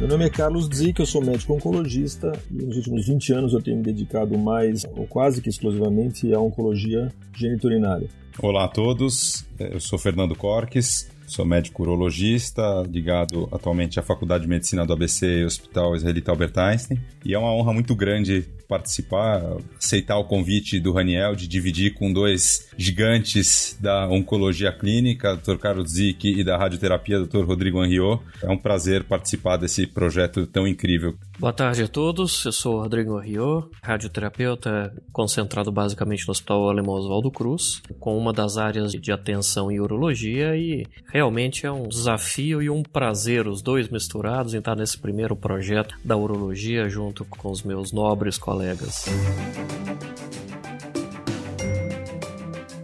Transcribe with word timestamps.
Meu 0.00 0.08
nome 0.08 0.24
é 0.24 0.30
Carlos 0.30 0.66
Zic, 0.74 0.98
eu 0.98 1.04
sou 1.04 1.22
médico 1.22 1.52
oncologista 1.52 2.32
e 2.50 2.54
nos 2.64 2.78
últimos 2.78 3.06
20 3.06 3.34
anos 3.34 3.52
eu 3.52 3.60
tenho 3.60 3.76
me 3.76 3.82
dedicado 3.82 4.38
mais, 4.38 4.86
ou 4.96 5.06
quase 5.06 5.42
que 5.42 5.50
exclusivamente, 5.50 6.32
à 6.32 6.40
oncologia 6.40 7.12
geniturinária. 7.36 8.08
Olá 8.38 8.64
a 8.64 8.68
todos, 8.68 9.44
eu 9.58 9.78
sou 9.78 9.98
Fernando 9.98 10.34
Corques, 10.34 11.10
sou 11.30 11.46
médico 11.46 11.82
urologista, 11.82 12.82
ligado 12.90 13.48
atualmente 13.52 14.00
à 14.00 14.02
Faculdade 14.02 14.42
de 14.42 14.48
Medicina 14.48 14.84
do 14.84 14.92
ABC 14.92 15.26
e 15.26 15.44
Hospital 15.44 15.94
Israelita 15.94 16.32
Albert 16.32 16.58
Einstein, 16.58 17.00
e 17.24 17.32
é 17.32 17.38
uma 17.38 17.52
honra 17.52 17.72
muito 17.72 17.94
grande 17.94 18.44
participar, 18.68 19.42
aceitar 19.78 20.16
o 20.18 20.24
convite 20.24 20.78
do 20.78 20.92
Raniel 20.92 21.34
de 21.34 21.46
dividir 21.46 21.94
com 21.94 22.12
dois 22.12 22.68
gigantes 22.76 23.76
da 23.80 24.08
oncologia 24.08 24.72
clínica, 24.72 25.36
Dr. 25.36 25.56
Carlos 25.56 25.92
Zic, 25.92 26.28
e 26.28 26.44
da 26.44 26.56
radioterapia, 26.56 27.20
Dr. 27.20 27.44
Rodrigo 27.44 27.84
Henriot. 27.84 28.22
É 28.42 28.48
um 28.48 28.56
prazer 28.56 29.04
participar 29.04 29.56
desse 29.56 29.86
projeto 29.86 30.46
tão 30.46 30.66
incrível. 30.66 31.16
Boa 31.40 31.54
tarde 31.54 31.84
a 31.84 31.88
todos, 31.88 32.44
eu 32.44 32.52
sou 32.52 32.82
Rodrigo 32.82 33.18
Henriot, 33.18 33.66
radioterapeuta 33.82 34.94
concentrado 35.10 35.72
basicamente 35.72 36.26
no 36.26 36.32
Hospital 36.32 36.68
Alemão 36.68 36.94
Oswaldo 36.94 37.30
Cruz, 37.30 37.80
com 37.98 38.18
uma 38.18 38.30
das 38.30 38.58
áreas 38.58 38.92
de 38.92 39.10
atenção 39.10 39.72
em 39.72 39.80
urologia 39.80 40.54
e 40.54 40.86
realmente 41.10 41.64
é 41.64 41.72
um 41.72 41.88
desafio 41.88 42.60
e 42.60 42.68
um 42.68 42.82
prazer 42.82 43.48
os 43.48 43.62
dois 43.62 43.88
misturados 43.88 44.52
em 44.52 44.58
estar 44.58 44.76
nesse 44.76 44.98
primeiro 44.98 45.34
projeto 45.34 45.96
da 46.04 46.14
urologia 46.14 46.90
junto 46.90 47.24
com 47.24 47.50
os 47.50 47.62
meus 47.62 47.90
nobres 47.90 48.36
colegas 48.36 48.60
colegas. 48.60 49.06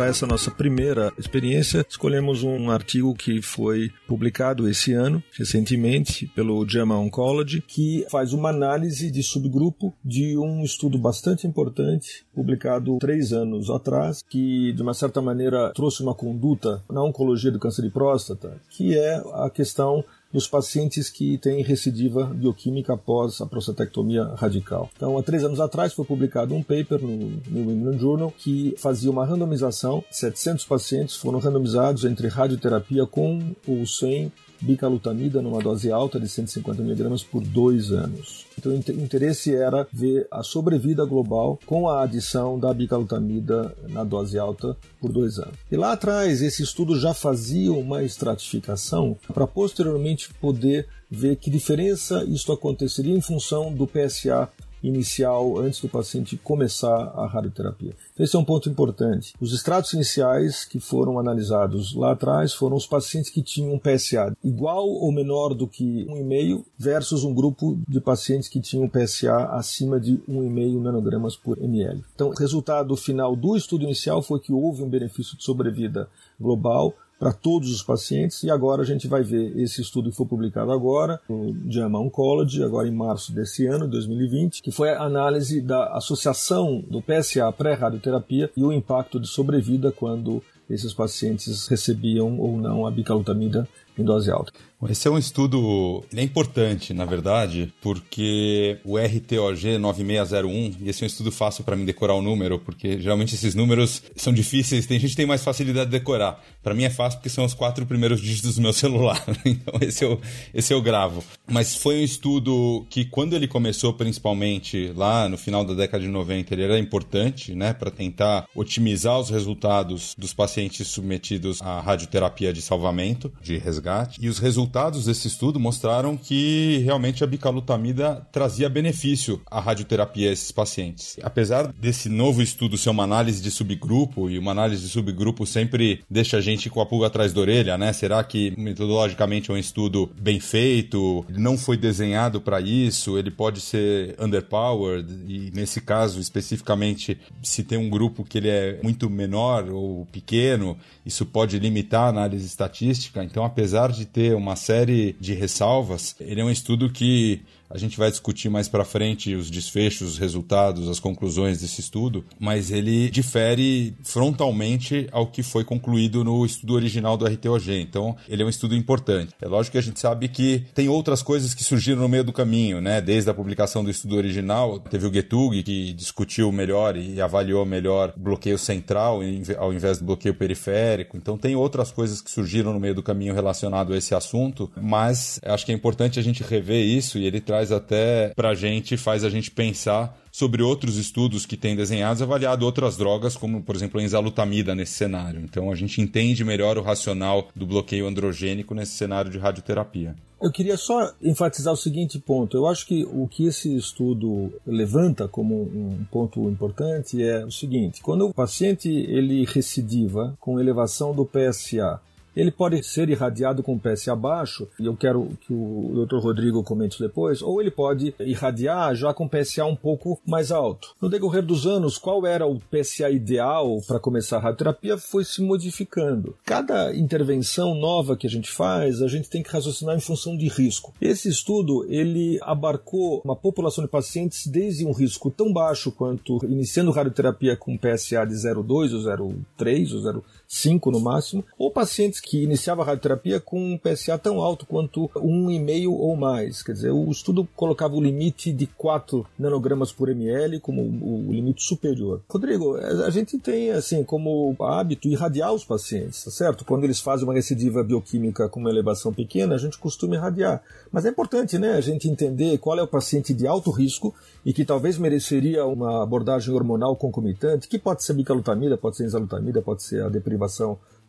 Para 0.00 0.08
essa 0.08 0.26
nossa 0.26 0.50
primeira 0.50 1.12
experiência, 1.18 1.84
escolhemos 1.86 2.42
um 2.42 2.70
artigo 2.70 3.14
que 3.14 3.42
foi 3.42 3.92
publicado 4.08 4.66
esse 4.66 4.94
ano, 4.94 5.22
recentemente, 5.36 6.26
pelo 6.28 6.66
JAMA 6.66 6.96
Oncology, 6.96 7.60
que 7.60 8.06
faz 8.10 8.32
uma 8.32 8.48
análise 8.48 9.10
de 9.10 9.22
subgrupo 9.22 9.92
de 10.02 10.38
um 10.38 10.64
estudo 10.64 10.96
bastante 10.96 11.46
importante, 11.46 12.24
publicado 12.34 12.96
três 12.98 13.30
anos 13.34 13.68
atrás, 13.68 14.24
que 14.26 14.72
de 14.72 14.80
uma 14.80 14.94
certa 14.94 15.20
maneira 15.20 15.70
trouxe 15.74 16.02
uma 16.02 16.14
conduta 16.14 16.82
na 16.90 17.04
oncologia 17.04 17.50
do 17.50 17.58
câncer 17.58 17.82
de 17.82 17.90
próstata, 17.90 18.56
que 18.70 18.96
é 18.96 19.22
a 19.34 19.50
questão 19.50 20.02
dos 20.32 20.46
pacientes 20.46 21.10
que 21.10 21.38
têm 21.38 21.62
recidiva 21.62 22.24
bioquímica 22.24 22.94
após 22.94 23.40
a 23.40 23.46
prostatectomia 23.46 24.24
radical. 24.36 24.88
Então, 24.96 25.18
há 25.18 25.22
três 25.22 25.42
anos 25.44 25.60
atrás 25.60 25.92
foi 25.92 26.04
publicado 26.04 26.54
um 26.54 26.62
paper 26.62 27.00
no 27.00 27.40
New 27.48 27.70
England 27.70 27.98
Journal 27.98 28.32
que 28.36 28.74
fazia 28.78 29.10
uma 29.10 29.24
randomização. 29.24 30.04
700 30.10 30.64
pacientes 30.64 31.16
foram 31.16 31.38
randomizados 31.38 32.04
entre 32.04 32.28
radioterapia 32.28 33.06
com 33.06 33.54
ou 33.66 33.86
sem 33.86 34.32
bicalutamida 34.60 35.40
numa 35.40 35.60
dose 35.60 35.90
alta 35.90 36.18
de 36.18 36.28
150 36.28 36.82
mg 36.82 37.24
por 37.24 37.42
dois 37.42 37.90
anos. 37.90 38.46
Então, 38.58 38.72
o 38.72 38.76
interesse 38.76 39.54
era 39.54 39.86
ver 39.92 40.26
a 40.30 40.42
sobrevida 40.42 41.04
global 41.04 41.58
com 41.64 41.88
a 41.88 42.02
adição 42.02 42.58
da 42.58 42.72
bicalutamida 42.74 43.74
na 43.88 44.04
dose 44.04 44.38
alta 44.38 44.76
por 45.00 45.10
dois 45.10 45.38
anos. 45.38 45.54
E 45.70 45.76
lá 45.76 45.92
atrás, 45.92 46.42
esse 46.42 46.62
estudo 46.62 46.98
já 46.98 47.14
fazia 47.14 47.72
uma 47.72 48.02
estratificação 48.02 49.16
para 49.32 49.46
posteriormente 49.46 50.32
poder 50.34 50.86
ver 51.10 51.36
que 51.36 51.50
diferença 51.50 52.24
isso 52.24 52.52
aconteceria 52.52 53.16
em 53.16 53.20
função 53.20 53.72
do 53.72 53.86
PSA 53.86 54.48
inicial 54.82 55.58
antes 55.58 55.80
do 55.80 55.88
paciente 55.88 56.36
começar 56.36 57.12
a 57.14 57.26
radioterapia. 57.26 57.94
Então, 58.12 58.24
esse 58.24 58.36
é 58.36 58.38
um 58.38 58.44
ponto 58.44 58.68
importante. 58.68 59.34
Os 59.40 59.52
estratos 59.52 59.92
iniciais 59.92 60.64
que 60.64 60.80
foram 60.80 61.18
analisados 61.18 61.94
lá 61.94 62.12
atrás 62.12 62.52
foram 62.52 62.76
os 62.76 62.86
pacientes 62.86 63.30
que 63.30 63.42
tinham 63.42 63.74
um 63.74 63.78
PSA 63.78 64.36
igual 64.42 64.88
ou 64.88 65.12
menor 65.12 65.54
do 65.54 65.66
que 65.66 66.06
1,5 66.06 66.64
versus 66.78 67.24
um 67.24 67.34
grupo 67.34 67.78
de 67.88 68.00
pacientes 68.00 68.48
que 68.48 68.60
tinham 68.60 68.84
um 68.84 68.88
PSA 68.88 69.50
acima 69.52 70.00
de 70.00 70.18
1,5 70.28 70.80
nanogramas 70.80 71.36
por 71.36 71.62
ml. 71.62 72.02
Então, 72.14 72.28
o 72.28 72.34
resultado 72.34 72.96
final 72.96 73.36
do 73.36 73.56
estudo 73.56 73.84
inicial 73.84 74.22
foi 74.22 74.40
que 74.40 74.52
houve 74.52 74.82
um 74.82 74.88
benefício 74.88 75.36
de 75.36 75.44
sobrevida 75.44 76.08
global 76.40 76.94
para 77.20 77.34
todos 77.34 77.70
os 77.70 77.82
pacientes 77.82 78.42
e 78.42 78.50
agora 78.50 78.80
a 78.80 78.84
gente 78.84 79.06
vai 79.06 79.22
ver 79.22 79.54
esse 79.58 79.82
estudo 79.82 80.10
que 80.10 80.16
foi 80.16 80.24
publicado 80.24 80.72
agora 80.72 81.20
no 81.28 81.54
JAMA 81.70 82.00
Oncology, 82.00 82.62
agora 82.62 82.88
em 82.88 82.94
março 82.94 83.30
desse 83.34 83.66
ano, 83.66 83.86
2020, 83.86 84.62
que 84.62 84.72
foi 84.72 84.88
a 84.88 85.02
análise 85.02 85.60
da 85.60 85.94
associação 85.94 86.82
do 86.88 87.02
PSA 87.02 87.52
pré-radioterapia 87.52 88.50
e 88.56 88.64
o 88.64 88.72
impacto 88.72 89.20
de 89.20 89.28
sobrevida 89.28 89.92
quando 89.92 90.42
esses 90.70 90.94
pacientes 90.94 91.66
recebiam 91.68 92.38
ou 92.38 92.56
não 92.56 92.86
a 92.86 92.90
bicalutamida 92.90 93.68
em 94.00 94.04
dose 94.04 94.30
alta. 94.30 94.52
Esse 94.88 95.08
é 95.08 95.10
um 95.10 95.18
estudo 95.18 96.02
é 96.14 96.22
importante, 96.22 96.94
na 96.94 97.04
verdade, 97.04 97.72
porque 97.82 98.78
o 98.82 98.96
RTOG 98.96 99.76
9601, 99.76 100.76
e 100.80 100.88
esse 100.88 101.02
é 101.02 101.04
um 101.04 101.06
estudo 101.06 101.30
fácil 101.30 101.64
para 101.64 101.76
mim 101.76 101.84
decorar 101.84 102.14
o 102.14 102.22
número, 102.22 102.58
porque 102.58 102.98
geralmente 102.98 103.34
esses 103.34 103.54
números 103.54 104.02
são 104.16 104.32
difíceis, 104.32 104.86
tem 104.86 104.98
gente 104.98 105.10
que 105.10 105.16
tem 105.16 105.26
mais 105.26 105.44
facilidade 105.44 105.90
de 105.90 105.98
decorar. 105.98 106.42
Para 106.62 106.74
mim 106.74 106.84
é 106.84 106.90
fácil 106.90 107.18
porque 107.18 107.28
são 107.28 107.44
os 107.44 107.52
quatro 107.52 107.84
primeiros 107.84 108.22
dígitos 108.22 108.54
do 108.54 108.62
meu 108.62 108.72
celular, 108.72 109.22
então 109.44 109.74
esse 109.82 110.02
eu, 110.02 110.18
esse 110.54 110.72
eu 110.72 110.80
gravo. 110.80 111.22
Mas 111.46 111.76
foi 111.76 112.00
um 112.00 112.04
estudo 112.04 112.86
que, 112.88 113.04
quando 113.04 113.36
ele 113.36 113.46
começou, 113.46 113.92
principalmente 113.92 114.92
lá 114.96 115.28
no 115.28 115.36
final 115.36 115.62
da 115.62 115.74
década 115.74 116.02
de 116.02 116.08
90, 116.08 116.54
ele 116.54 116.62
era 116.62 116.78
importante, 116.78 117.54
né, 117.54 117.74
para 117.74 117.90
tentar 117.90 118.46
otimizar 118.54 119.20
os 119.20 119.28
resultados 119.28 120.14
dos 120.16 120.32
pacientes 120.32 120.88
submetidos 120.88 121.60
à 121.60 121.80
radioterapia 121.80 122.50
de 122.50 122.62
salvamento, 122.62 123.30
de 123.42 123.58
resgate, 123.58 123.89
e 124.20 124.28
os 124.28 124.38
resultados 124.38 125.04
desse 125.04 125.28
estudo 125.28 125.58
mostraram 125.58 126.16
que 126.16 126.78
realmente 126.84 127.24
a 127.24 127.26
bicalutamida 127.26 128.26
trazia 128.32 128.68
benefício 128.68 129.40
à 129.50 129.60
radioterapia 129.60 130.30
a 130.30 130.32
esses 130.32 130.52
pacientes. 130.52 131.16
Apesar 131.22 131.72
desse 131.72 132.08
novo 132.08 132.42
estudo 132.42 132.76
ser 132.76 132.90
uma 132.90 133.04
análise 133.04 133.42
de 133.42 133.50
subgrupo, 133.50 134.30
e 134.30 134.38
uma 134.38 134.52
análise 134.52 134.82
de 134.82 134.88
subgrupo 134.88 135.46
sempre 135.46 136.02
deixa 136.08 136.38
a 136.38 136.40
gente 136.40 136.70
com 136.70 136.80
a 136.80 136.86
pulga 136.86 137.06
atrás 137.06 137.32
da 137.32 137.40
orelha, 137.40 137.78
né? 137.78 137.92
Será 137.92 138.22
que 138.22 138.52
metodologicamente 138.56 139.50
é 139.50 139.54
um 139.54 139.58
estudo 139.58 140.10
bem 140.20 140.40
feito? 140.40 141.24
Não 141.28 141.56
foi 141.56 141.76
desenhado 141.76 142.40
para 142.40 142.60
isso? 142.60 143.18
Ele 143.18 143.30
pode 143.30 143.60
ser 143.60 144.14
underpowered? 144.18 145.10
E 145.26 145.50
nesse 145.54 145.80
caso, 145.80 146.20
especificamente, 146.20 147.18
se 147.42 147.62
tem 147.62 147.78
um 147.78 147.90
grupo 147.90 148.24
que 148.24 148.38
ele 148.38 148.48
é 148.48 148.80
muito 148.82 149.08
menor 149.08 149.68
ou 149.70 150.06
pequeno, 150.06 150.76
isso 151.04 151.24
pode 151.26 151.58
limitar 151.58 152.04
a 152.04 152.08
análise 152.08 152.46
estatística. 152.46 153.22
Então, 153.24 153.44
apesar 153.44 153.79
de 153.88 154.04
ter 154.06 154.34
uma 154.34 154.56
série 154.56 155.16
de 155.20 155.34
ressalvas. 155.34 156.14
Ele 156.20 156.40
é 156.40 156.44
um 156.44 156.50
estudo 156.50 156.90
que 156.90 157.42
a 157.70 157.78
gente 157.78 157.96
vai 157.96 158.10
discutir 158.10 158.48
mais 158.48 158.68
para 158.68 158.84
frente 158.84 159.34
os 159.34 159.50
desfechos, 159.50 160.12
os 160.12 160.18
resultados, 160.18 160.88
as 160.88 160.98
conclusões 160.98 161.60
desse 161.60 161.80
estudo, 161.80 162.24
mas 162.38 162.70
ele 162.70 163.08
difere 163.10 163.94
frontalmente 164.02 165.06
ao 165.12 165.26
que 165.26 165.42
foi 165.42 165.64
concluído 165.64 166.24
no 166.24 166.44
estudo 166.44 166.74
original 166.74 167.16
do 167.16 167.24
RTOG. 167.26 167.80
Então, 167.80 168.16
ele 168.28 168.42
é 168.42 168.46
um 168.46 168.48
estudo 168.48 168.74
importante. 168.74 169.32
É 169.40 169.46
lógico 169.46 169.72
que 169.72 169.78
a 169.78 169.82
gente 169.82 170.00
sabe 170.00 170.28
que 170.28 170.64
tem 170.74 170.88
outras 170.88 171.22
coisas 171.22 171.54
que 171.54 171.62
surgiram 171.62 172.02
no 172.02 172.08
meio 172.08 172.24
do 172.24 172.32
caminho, 172.32 172.80
né? 172.80 173.00
Desde 173.00 173.30
a 173.30 173.34
publicação 173.34 173.84
do 173.84 173.90
estudo 173.90 174.16
original, 174.16 174.80
teve 174.80 175.06
o 175.06 175.12
Getug 175.12 175.62
que 175.62 175.92
discutiu 175.92 176.50
melhor 176.50 176.96
e 176.96 177.20
avaliou 177.20 177.64
melhor 177.64 178.12
bloqueio 178.16 178.58
central 178.58 179.20
ao 179.58 179.72
invés 179.72 179.98
do 179.98 180.04
bloqueio 180.04 180.34
periférico. 180.34 181.16
Então, 181.16 181.38
tem 181.38 181.54
outras 181.54 181.92
coisas 181.92 182.20
que 182.20 182.30
surgiram 182.30 182.72
no 182.72 182.80
meio 182.80 182.94
do 182.94 183.02
caminho 183.02 183.34
relacionado 183.34 183.92
a 183.92 183.96
esse 183.96 184.14
assunto, 184.14 184.70
mas 184.80 185.40
acho 185.44 185.64
que 185.64 185.72
é 185.72 185.74
importante 185.74 186.18
a 186.18 186.22
gente 186.22 186.42
rever 186.42 186.84
isso 186.84 187.18
e 187.18 187.26
ele 187.26 187.40
traz 187.40 187.59
traz 187.60 187.72
até 187.72 188.32
pra 188.34 188.54
gente, 188.54 188.96
faz 188.96 189.22
a 189.24 189.28
gente 189.28 189.50
pensar 189.50 190.18
sobre 190.32 190.62
outros 190.62 190.96
estudos 190.96 191.44
que 191.44 191.56
têm 191.56 191.76
desenhados 191.76 192.22
avaliado 192.22 192.64
outras 192.64 192.96
drogas, 192.96 193.36
como 193.36 193.62
por 193.62 193.74
exemplo 193.74 194.00
a 194.00 194.02
enzalutamida 194.02 194.74
nesse 194.74 194.92
cenário. 194.92 195.40
Então 195.40 195.70
a 195.70 195.74
gente 195.74 196.00
entende 196.00 196.44
melhor 196.44 196.78
o 196.78 196.82
racional 196.82 197.48
do 197.54 197.66
bloqueio 197.66 198.06
androgênico 198.06 198.74
nesse 198.74 198.92
cenário 198.92 199.30
de 199.30 199.38
radioterapia. 199.38 200.14
Eu 200.40 200.50
queria 200.50 200.78
só 200.78 201.12
enfatizar 201.20 201.74
o 201.74 201.76
seguinte 201.76 202.18
ponto. 202.18 202.56
Eu 202.56 202.66
acho 202.66 202.86
que 202.86 203.04
o 203.04 203.28
que 203.28 203.46
esse 203.46 203.76
estudo 203.76 204.50
levanta 204.66 205.28
como 205.28 205.64
um 205.64 206.04
ponto 206.10 206.48
importante 206.48 207.22
é 207.22 207.44
o 207.44 207.50
seguinte: 207.50 208.00
quando 208.00 208.26
o 208.26 208.32
paciente 208.32 208.88
ele 208.88 209.44
recidiva 209.44 210.34
com 210.40 210.58
elevação 210.58 211.14
do 211.14 211.26
PSA 211.26 212.00
ele 212.34 212.50
pode 212.50 212.82
ser 212.82 213.08
irradiado 213.08 213.62
com 213.62 213.78
PSA 213.78 214.14
baixo, 214.14 214.68
e 214.78 214.86
eu 214.86 214.96
quero 214.96 215.28
que 215.40 215.52
o 215.52 216.06
Dr. 216.06 216.18
Rodrigo 216.18 216.62
comente 216.62 216.98
depois, 216.98 217.42
ou 217.42 217.60
ele 217.60 217.70
pode 217.70 218.14
irradiar 218.20 218.94
já 218.94 219.12
com 219.12 219.28
PSA 219.28 219.64
um 219.64 219.76
pouco 219.76 220.20
mais 220.26 220.50
alto. 220.50 220.94
No 221.00 221.08
decorrer 221.08 221.42
dos 221.42 221.66
anos, 221.66 221.98
qual 221.98 222.26
era 222.26 222.46
o 222.46 222.60
PSA 222.60 223.10
ideal 223.10 223.80
para 223.86 224.00
começar 224.00 224.36
a 224.36 224.40
radioterapia 224.40 224.96
foi 224.98 225.24
se 225.24 225.42
modificando. 225.42 226.36
Cada 226.44 226.94
intervenção 226.94 227.74
nova 227.74 228.16
que 228.16 228.26
a 228.26 228.30
gente 228.30 228.50
faz, 228.50 229.02
a 229.02 229.08
gente 229.08 229.28
tem 229.28 229.42
que 229.42 229.50
raciocinar 229.50 229.96
em 229.96 230.00
função 230.00 230.36
de 230.36 230.48
risco. 230.48 230.94
Esse 231.00 231.28
estudo, 231.28 231.84
ele 231.88 232.38
abarcou 232.42 233.20
uma 233.24 233.36
população 233.36 233.84
de 233.84 233.90
pacientes 233.90 234.46
desde 234.46 234.84
um 234.84 234.92
risco 234.92 235.30
tão 235.30 235.52
baixo 235.52 235.92
quanto 235.92 236.38
iniciando 236.44 236.90
radioterapia 236.90 237.56
com 237.56 237.76
PSA 237.76 238.24
de 238.26 238.34
0,2 238.34 238.92
ou 238.92 239.00
0,3 239.00 239.94
ou 239.94 240.00
0,5 240.00 240.22
5 240.50 240.90
no 240.90 240.98
máximo, 240.98 241.44
ou 241.56 241.70
pacientes 241.70 242.18
que 242.18 242.42
iniciavam 242.42 242.82
a 242.82 242.86
radioterapia 242.86 243.38
com 243.38 243.74
um 243.74 243.78
PSA 243.78 244.18
tão 244.18 244.40
alto 244.40 244.66
quanto 244.66 245.08
1,5 245.14 245.88
ou 245.88 246.16
mais. 246.16 246.60
Quer 246.60 246.72
dizer, 246.72 246.90
o 246.90 247.08
estudo 247.08 247.48
colocava 247.54 247.94
o 247.94 248.02
limite 248.02 248.52
de 248.52 248.66
4 248.66 249.24
nanogramas 249.38 249.92
por 249.92 250.08
ml 250.08 250.58
como 250.58 250.82
o 250.82 251.32
limite 251.32 251.62
superior. 251.62 252.20
Rodrigo, 252.28 252.76
a 252.76 253.10
gente 253.10 253.38
tem 253.38 253.70
assim 253.70 254.02
como 254.02 254.56
hábito 254.60 255.06
irradiar 255.06 255.54
os 255.54 255.64
pacientes, 255.64 256.24
tá 256.24 256.32
certo? 256.32 256.64
Quando 256.64 256.82
eles 256.82 256.98
fazem 256.98 257.24
uma 257.24 257.34
recidiva 257.34 257.84
bioquímica 257.84 258.48
com 258.48 258.58
uma 258.58 258.70
elevação 258.70 259.12
pequena, 259.12 259.54
a 259.54 259.58
gente 259.58 259.78
costuma 259.78 260.16
irradiar. 260.16 260.60
Mas 260.90 261.06
é 261.06 261.10
importante, 261.10 261.58
né, 261.58 261.74
a 261.74 261.80
gente 261.80 262.08
entender 262.08 262.58
qual 262.58 262.76
é 262.76 262.82
o 262.82 262.88
paciente 262.88 263.32
de 263.32 263.46
alto 263.46 263.70
risco 263.70 264.12
e 264.44 264.52
que 264.52 264.64
talvez 264.64 264.98
mereceria 264.98 265.64
uma 265.64 266.02
abordagem 266.02 266.52
hormonal 266.52 266.96
concomitante, 266.96 267.68
que 267.68 267.78
pode 267.78 268.02
ser 268.02 268.14
bicalutamida, 268.14 268.76
pode 268.76 268.96
ser 268.96 269.04
enzalutamida, 269.04 269.62
pode 269.62 269.82
ser 269.82 270.02
a 270.02 270.08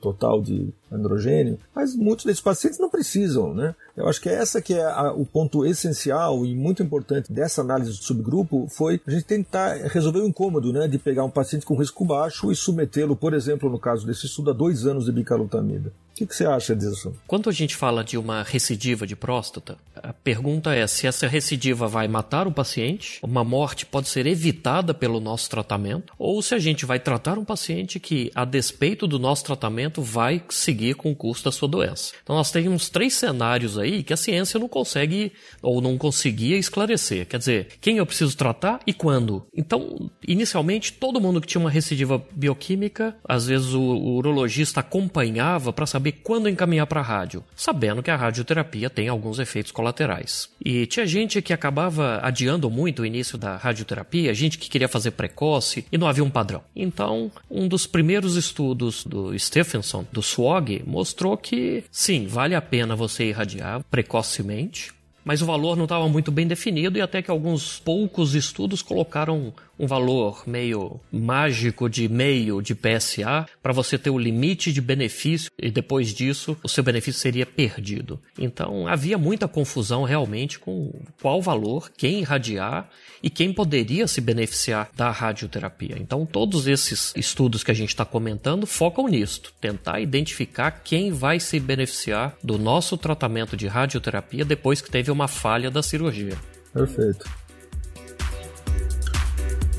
total 0.02 0.42
de 0.42 0.74
androgênio, 0.92 1.60
mas 1.74 1.96
muitos 1.96 2.26
desses 2.26 2.42
pacientes 2.42 2.80
não 2.80 2.90
precisam, 2.90 3.54
né? 3.54 3.76
Eu 3.96 4.08
acho 4.10 4.20
que 4.20 4.28
é 4.28 4.34
essa 4.34 4.62
que 4.62 4.74
é 4.74 4.84
a, 4.84 5.14
o 5.14 5.26
ponto 5.26 5.66
essencial 5.66 6.44
e 6.46 6.56
muito 6.56 6.82
importante 6.82 7.32
dessa 7.32 7.62
análise 7.62 7.94
de 7.94 8.04
subgrupo 8.04 8.68
foi 8.70 9.00
a 9.06 9.12
gente 9.12 9.26
tentar 9.26 9.76
resolver 9.88 10.20
o 10.20 10.28
incômodo, 10.28 10.74
né, 10.74 10.88
de 10.88 10.98
pegar 10.98 11.24
um 11.24 11.30
paciente 11.30 11.66
com 11.66 11.78
risco 11.78 12.04
baixo 12.04 12.52
e 12.52 12.56
submetê-lo, 12.56 13.16
por 13.16 13.34
exemplo, 13.34 13.70
no 13.70 13.80
caso 13.80 14.06
desse 14.06 14.26
estudo, 14.26 14.50
a 14.50 14.54
dois 14.54 14.86
anos 14.86 15.06
de 15.06 15.12
bicalutamida. 15.12 15.94
Que, 16.22 16.28
que, 16.28 16.36
você 16.36 16.46
acha 16.46 16.76
disso? 16.76 17.16
Quando 17.26 17.50
a 17.50 17.52
gente 17.52 17.76
fala 17.76 18.04
de 18.04 18.16
uma 18.16 18.44
recidiva 18.44 19.08
de 19.08 19.16
próstata, 19.16 19.76
a 19.96 20.14
pergunta 20.14 20.72
é 20.72 20.86
se 20.86 21.08
essa 21.08 21.28
recidiva 21.28 21.88
vai 21.88 22.08
matar 22.08 22.48
o 22.48 22.52
paciente, 22.52 23.18
uma 23.24 23.44
morte 23.44 23.88
pode 23.88 24.08
ser 24.08 24.28
evitada 24.28 24.94
pelo 24.94 25.20
nosso 25.20 25.50
tratamento, 25.50 26.14
ou 26.20 26.40
se 26.44 26.54
a 26.54 26.60
gente 26.60 26.86
vai 26.86 27.00
tratar 27.00 27.40
um 27.40 27.44
paciente 27.44 28.00
que, 28.00 28.32
a 28.36 28.46
despeito 28.46 29.08
do 29.08 29.18
nosso 29.18 29.44
tratamento, 29.44 30.04
vai 30.04 30.44
seguir 30.50 30.94
com 30.94 31.12
o 31.12 31.16
curso 31.16 31.44
da 31.44 31.52
sua 31.52 31.68
doença. 31.68 32.14
Então 32.22 32.36
nós 32.36 32.52
temos 32.52 32.88
três 32.88 33.16
cenários 33.16 33.80
aí 33.80 34.04
que 34.04 34.14
a 34.14 34.18
ciência 34.18 34.60
não 34.60 34.68
consegue 34.68 35.32
ou 35.60 35.82
não 35.82 35.98
conseguia 35.98 36.56
esclarecer. 36.56 37.26
Quer 37.28 37.40
dizer, 37.40 37.68
quem 37.82 37.98
eu 37.98 38.06
preciso 38.06 38.38
tratar 38.38 38.80
e 38.86 38.94
quando. 38.94 39.44
Então, 39.56 40.12
inicialmente, 40.28 40.94
todo 40.94 41.20
mundo 41.20 41.42
que 41.42 41.48
tinha 41.48 41.62
uma 41.62 41.72
recidiva 41.72 42.24
bioquímica, 42.32 43.16
às 43.28 43.48
vezes 43.48 43.74
o, 43.74 43.82
o 43.82 44.18
urologista 44.18 44.82
acompanhava 44.82 45.74
para 45.74 45.88
saber 45.88 46.11
saber 46.12 46.22
quando 46.24 46.50
encaminhar 46.50 46.86
para 46.86 47.00
a 47.00 47.04
rádio, 47.04 47.44
sabendo 47.56 48.04
que 48.04 48.12
a 48.12 48.16
radioterapia 48.16 48.90
tem 48.90 49.08
alguns 49.08 49.40
efeitos 49.40 49.72
colaterais. 49.72 50.50
E 50.64 50.86
tinha 50.86 51.06
gente 51.08 51.42
que 51.42 51.54
acabava 51.54 52.20
adiando 52.22 52.70
muito 52.70 53.02
o 53.02 53.06
início 53.06 53.38
da 53.38 53.56
radioterapia, 53.56 54.34
gente 54.34 54.58
que 54.58 54.70
queria 54.70 54.88
fazer 54.88 55.12
precoce 55.12 55.86
e 55.92 55.98
não 55.98 56.08
havia 56.08 56.24
um 56.24 56.30
padrão. 56.30 56.62
Então, 56.76 57.32
um 57.50 57.68
dos 57.68 57.88
primeiros 57.88 58.36
estudos 58.36 59.04
do 59.06 59.38
Stephenson, 59.38 60.06
do 60.12 60.22
SWOG, 60.22 60.84
mostrou 60.86 61.38
que 61.38 61.84
sim, 61.92 62.28
vale 62.28 62.56
a 62.56 62.62
pena 62.62 62.96
você 62.96 63.26
irradiar 63.26 63.84
precocemente, 63.90 64.92
mas 65.24 65.42
o 65.42 65.46
valor 65.46 65.78
não 65.78 65.84
estava 65.84 66.10
muito 66.10 66.32
bem 66.32 66.48
definido 66.48 66.98
e 66.98 67.02
até 67.02 67.22
que 67.22 67.30
alguns 67.30 67.80
poucos 67.80 68.34
estudos 68.34 68.82
colocaram 68.82 69.54
um 69.80 69.88
valor 69.88 70.44
meio 70.48 71.00
mágico 71.12 71.90
de 71.90 72.08
meio 72.08 72.62
de 72.62 72.76
PSA 72.76 73.46
para 73.62 73.74
você 73.74 73.98
ter 73.98 74.10
o 74.10 74.18
limite 74.18 74.72
de 74.72 74.82
benefício 74.82 75.52
e 75.58 75.72
depois 75.72 76.14
disso 76.14 76.58
o 76.64 76.70
seu 76.70 76.84
benefício 76.84 77.20
seria 77.20 77.46
perdido. 77.46 78.20
Então 78.38 78.88
havia 78.88 79.18
muita 79.18 79.48
confusão 79.48 80.04
realmente 80.04 80.60
com 80.60 80.92
qual 81.22 81.42
valor, 81.42 81.92
quem 81.98 82.20
irradiar 82.20 82.90
e 83.24 83.30
quem 83.30 83.54
poderia 83.54 84.08
se 84.08 84.22
beneficiar 84.22 84.90
da 84.96 85.10
radioterapia. 85.10 85.96
Então 85.98 86.26
todos 86.26 86.68
esses 86.68 87.14
estudos 87.16 87.64
que 87.64 87.72
a 87.72 87.76
gente 87.76 87.90
está 87.90 88.06
comentando 88.06 88.66
focam 88.66 89.08
nisto, 89.08 89.54
tentar 89.60 90.00
identificar 90.00 90.72
quem 90.84 91.12
vai 91.12 91.40
se 91.40 91.60
beneficiar 91.60 92.36
do 92.44 92.58
nosso 92.58 92.98
tratamento 92.98 93.58
de 93.58 93.68
radioterapia 93.68 94.46
depois 94.46 94.82
que 94.82 94.92
teve 94.92 95.12
uma 95.12 95.28
falha 95.28 95.72
da 95.72 95.82
cirurgia. 95.82 96.38
Perfeito. 96.74 97.30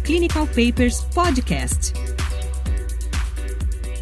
Clinical 0.05 0.49
Papers 0.49 1.03
Podcast. 1.15 1.93